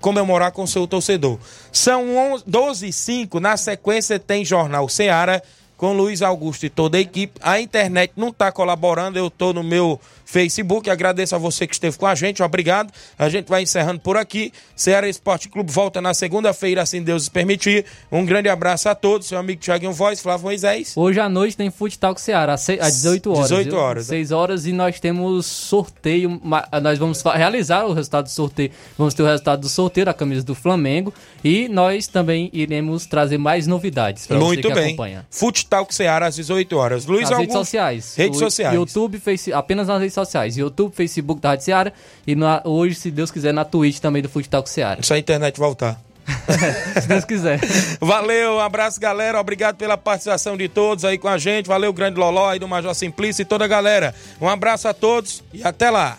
[0.00, 1.38] comemorar com seu torcedor.
[1.72, 2.04] São
[2.46, 5.42] 12 e 5, na sequência tem Jornal Seara
[5.78, 7.40] com Luiz Augusto e toda a equipe.
[7.40, 9.98] A internet não está colaborando, eu estou no meu
[10.28, 10.90] Facebook.
[10.90, 12.92] Agradeço a você que esteve com a gente, obrigado.
[13.18, 14.52] A gente vai encerrando por aqui.
[14.76, 17.86] Ceará Esporte Clube volta na segunda-feira, assim Deus permitir.
[18.12, 20.92] Um grande abraço a todos, seu amigo Thiaguinho Voz, Flávio Moisés.
[20.94, 23.48] Hoje à noite tem Futsal com Ceará, às 18 horas.
[23.48, 24.06] 18 horas.
[24.06, 26.38] 6 horas e nós temos sorteio,
[26.82, 30.44] nós vamos realizar o resultado do sorteio, vamos ter o resultado do sorteio da camisa
[30.44, 31.12] do Flamengo
[31.42, 34.88] e nós também iremos trazer mais novidades para você que bem.
[34.88, 35.26] acompanha.
[35.30, 37.06] Futsal com Ceará às 18 horas.
[37.06, 38.14] Luiz Nas Augusto, redes sociais.
[38.14, 38.74] Redes sociais.
[38.74, 40.56] YouTube, face, apenas nas redes sociais.
[40.56, 41.92] YouTube, Facebook da Rádio Seara
[42.26, 45.02] e na, hoje, se Deus quiser, na Twitch também do Futsal Seara.
[45.02, 46.00] Só a internet voltar.
[47.00, 47.60] se Deus quiser.
[48.00, 49.40] Valeu, um abraço, galera.
[49.40, 51.66] Obrigado pela participação de todos aí com a gente.
[51.66, 54.14] Valeu, grande Loló aí do Major Simplício e toda a galera.
[54.40, 56.18] Um abraço a todos e até lá.